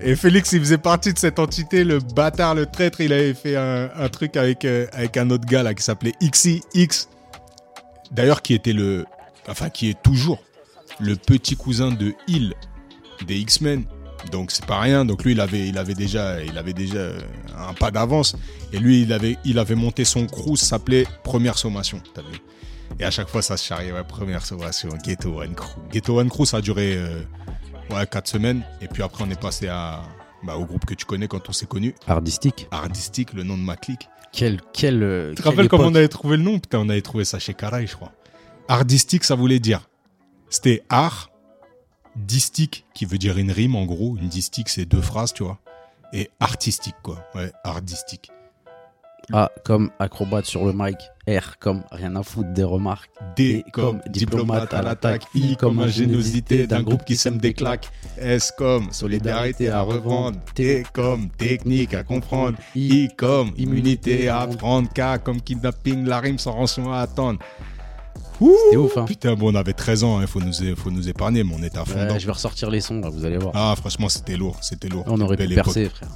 [0.00, 1.84] Et Félix, il faisait partie de cette entité.
[1.84, 5.46] Le bâtard, le traître, il avait fait un, un truc avec, euh, avec un autre
[5.46, 7.08] gars là qui s'appelait XIX.
[8.10, 9.04] D'ailleurs, qui était le.
[9.48, 10.42] Enfin, qui est toujours
[11.00, 12.54] le petit cousin de Hill
[13.26, 13.84] des X-Men.
[14.32, 15.04] Donc c'est pas rien.
[15.04, 17.20] Donc lui, il avait, il avait déjà, il avait déjà euh,
[17.58, 18.36] un pas d'avance.
[18.72, 22.00] Et lui, il avait, il avait monté son crew, ça s'appelait Première Sommation.
[22.14, 22.38] T'as vu
[23.00, 23.90] et à chaque fois, ça se charriait.
[23.92, 25.80] Ouais, première sommation, Ghetto One Crew.
[25.90, 27.22] Ghetto One Crew, ça a duré euh,
[27.90, 28.62] ouais, 4 semaines.
[28.80, 30.02] Et puis après, on est passé à,
[30.44, 31.94] bah, au groupe que tu connais quand on s'est connu.
[32.06, 32.68] Hardistique.
[32.70, 34.08] Hardistic, le nom de ma clique.
[34.32, 35.02] Quel, quel.
[35.02, 36.58] euh, Tu te rappelles comment on avait trouvé le nom?
[36.60, 38.12] Putain, on avait trouvé ça chez Caray, je crois.
[38.68, 39.88] Hardistic, ça voulait dire.
[40.54, 41.32] C'était art,
[42.14, 44.16] distique, qui veut dire une rime, en gros.
[44.16, 45.58] Une distique, c'est deux phrases, tu vois.
[46.12, 47.26] Et artistique, quoi.
[47.34, 48.30] Ouais, hardistique.
[49.32, 50.96] A comme acrobate sur le mic.
[51.26, 53.10] R comme rien à foutre des remarques.
[53.34, 58.52] D comme diplomate à l'attaque, I comme ingéniosité d'un groupe qui sème des claques, S
[58.56, 65.20] comme solidarité à revendre, T comme technique à comprendre, I comme immunité à apprendre, K
[65.24, 67.40] comme kidnapping, la rime sans rançon à attendre.
[68.40, 69.04] C'était ouf, hein.
[69.06, 71.78] Putain, bon, on avait 13 ans, il faut, nous, faut nous épargner, mais on était
[71.78, 73.52] à fond Ouais, je vais ressortir les sons, là, vous allez voir.
[73.54, 75.04] Ah, franchement, c'était lourd, c'était lourd.
[75.06, 76.08] on aurait pu percer, frère.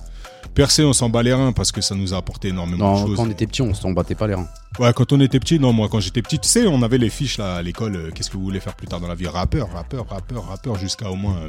[0.55, 3.07] Percer, on s'en bat les reins parce que ça nous a apporté énormément de Non,
[3.07, 3.16] choses.
[3.16, 4.49] quand on était petit, on s'en battait pas les reins.
[4.81, 7.11] Ouais, quand on était petit, non, moi, quand j'étais petit, tu sais, on avait les
[7.11, 7.95] fiches là à l'école.
[7.95, 9.27] euh, Qu'est-ce que vous voulez faire plus tard dans la vie?
[9.29, 11.37] Rappeur, rappeur, rappeur, rappeur, jusqu'à au moins.
[11.37, 11.49] euh,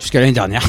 [0.00, 0.62] Jusqu'à l'année dernière.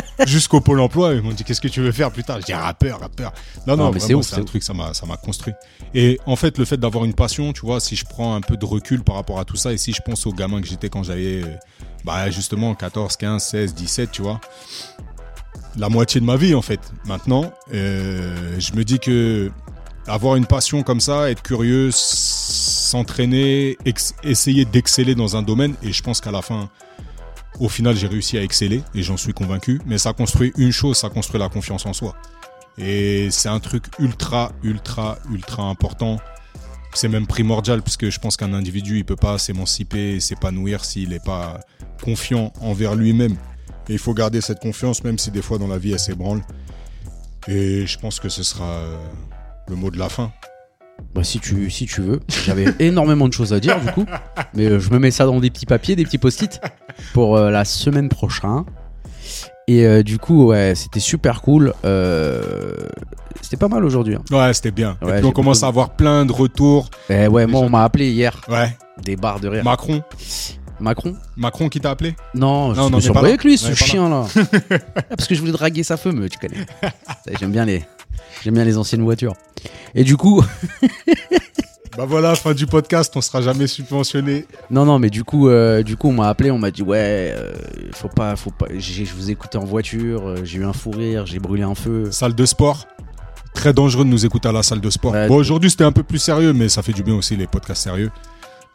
[0.26, 1.14] jusqu'au pôle emploi.
[1.14, 2.40] Ils m'ont dit Qu'est-ce que tu veux faire plus tard?
[2.40, 3.32] Je dis rappeur, rappeur.
[3.66, 5.54] Non, non, Non, c'est un truc, ça m'a, ça m'a construit.
[5.94, 8.56] Et en fait, le fait d'avoir une passion, tu vois, si je prends un peu
[8.56, 10.88] de recul par rapport à tout ça, et si je pense aux gamins que j'étais
[10.88, 11.56] quand j'avais, euh,
[12.04, 14.40] bah, justement, 14, 15, 16, 17, tu vois,
[15.76, 16.80] la moitié de ma vie, en fait.
[17.04, 19.50] Maintenant, euh, je me dis que
[20.06, 23.76] avoir une passion comme ça, être curieux, s'entraîner,
[24.22, 26.70] essayer d'exceller dans un domaine, et je pense qu'à la fin,
[27.60, 30.96] au final, j'ai réussi à exceller, et j'en suis convaincu, mais ça construit une chose,
[30.96, 32.14] ça construit la confiance en soi.
[32.78, 36.18] Et c'est un truc ultra, ultra, ultra important.
[36.92, 41.20] C'est même primordial, puisque je pense qu'un individu, il peut pas s'émanciper, s'épanouir s'il n'est
[41.20, 41.60] pas
[42.02, 43.36] confiant envers lui-même.
[43.88, 46.42] Et il faut garder cette confiance, même si des fois dans la vie, elle s'ébranle.
[47.48, 48.96] Et je pense que ce sera euh,
[49.68, 50.32] le mot de la fin.
[51.14, 52.20] Bah, si tu, si tu veux.
[52.44, 54.04] J'avais énormément de choses à dire, du coup.
[54.54, 56.60] Mais euh, je me mets ça dans des petits papiers, des petits post-it
[57.14, 58.64] pour euh, la semaine prochaine.
[59.68, 61.72] Et euh, du coup, ouais, c'était super cool.
[61.84, 62.40] Euh,
[63.40, 64.14] c'était pas mal aujourd'hui.
[64.16, 64.22] hein.
[64.30, 64.96] Ouais, c'était bien.
[65.02, 66.88] Ouais, et puis on commence à avoir plein de retours.
[67.10, 68.40] Eh ouais, moi, on m'a appelé hier.
[68.48, 69.64] Ouais, Des barres de rire.
[69.64, 70.02] Macron.
[70.78, 72.14] Macron Macron qui t'a appelé?
[72.34, 73.40] Non, je Non, me non, suis pas embrouillé là.
[73.40, 73.86] avec lui, ce est pas là.
[73.86, 74.24] chien là.
[74.96, 76.66] Ah, Parce que je voulais draguer sa femme, tu connais.
[76.82, 77.82] Ça, J'aime bien les,
[78.42, 79.34] j'aime bien les anciennes voitures.
[79.94, 80.44] Et du coup,
[81.96, 84.44] Bah voilà, fin du podcast, on sera jamais subventionné.
[84.70, 87.34] non non, mais du coup, euh, du coup, on m'a appelé, on m'a dit ouais,
[87.34, 87.54] euh,
[87.92, 88.66] faut pas, faut pas.
[88.78, 91.74] Je vous ai écouté en voiture, euh, j'ai eu un fou rire, j'ai brûlé un
[91.74, 92.10] feu.
[92.10, 92.86] Salle de sport.
[93.54, 95.12] Très dangereux de nous écouter à la salle de sport.
[95.12, 97.46] Ouais, bon, aujourd'hui, c'était un peu plus sérieux, mais ça fait du bien aussi, les
[97.46, 98.10] podcasts sérieux.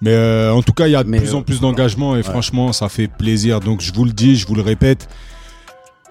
[0.01, 2.23] Mais en tout cas, il y a de Mais, plus en plus d'engagement et ouais.
[2.23, 3.59] franchement, ça fait plaisir.
[3.59, 5.07] Donc, je vous le dis, je vous le répète.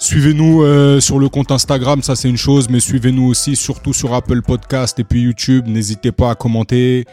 [0.01, 4.15] Suivez-nous euh, sur le compte Instagram, ça c'est une chose, mais suivez-nous aussi surtout sur
[4.15, 5.67] Apple Podcast et puis YouTube.
[5.69, 7.05] N'hésitez pas à commenter.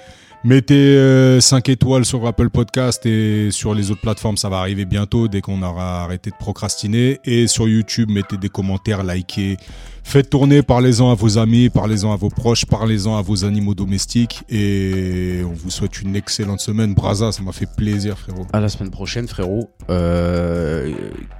[0.46, 5.28] Mettez 5 étoiles sur Apple Podcast et sur les autres plateformes, ça va arriver bientôt
[5.28, 7.20] dès qu'on aura arrêté de procrastiner.
[7.26, 9.58] Et sur YouTube, mettez des commentaires, likez.
[10.04, 14.44] Faites tourner, parlez-en à vos amis, parlez-en à vos proches, parlez-en à vos animaux domestiques.
[14.48, 16.94] Et on vous souhaite une excellente semaine.
[16.94, 18.48] Braza, ça m'a fait plaisir, frérot.
[18.54, 19.70] À la semaine prochaine, frérot.
[19.90, 20.94] Euh,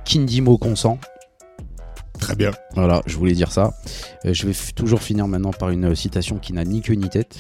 [0.04, 1.00] Kindimo consent.
[2.20, 2.52] Très bien.
[2.74, 3.74] Voilà, je voulais dire ça.
[4.26, 7.10] Euh, je vais toujours finir maintenant par une euh, citation qui n'a ni queue ni
[7.10, 7.38] tête.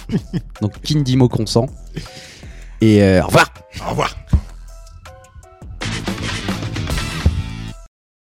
[0.60, 1.66] Donc, Kindimo consent.
[2.80, 3.52] Et euh, au revoir
[3.86, 4.16] Au revoir.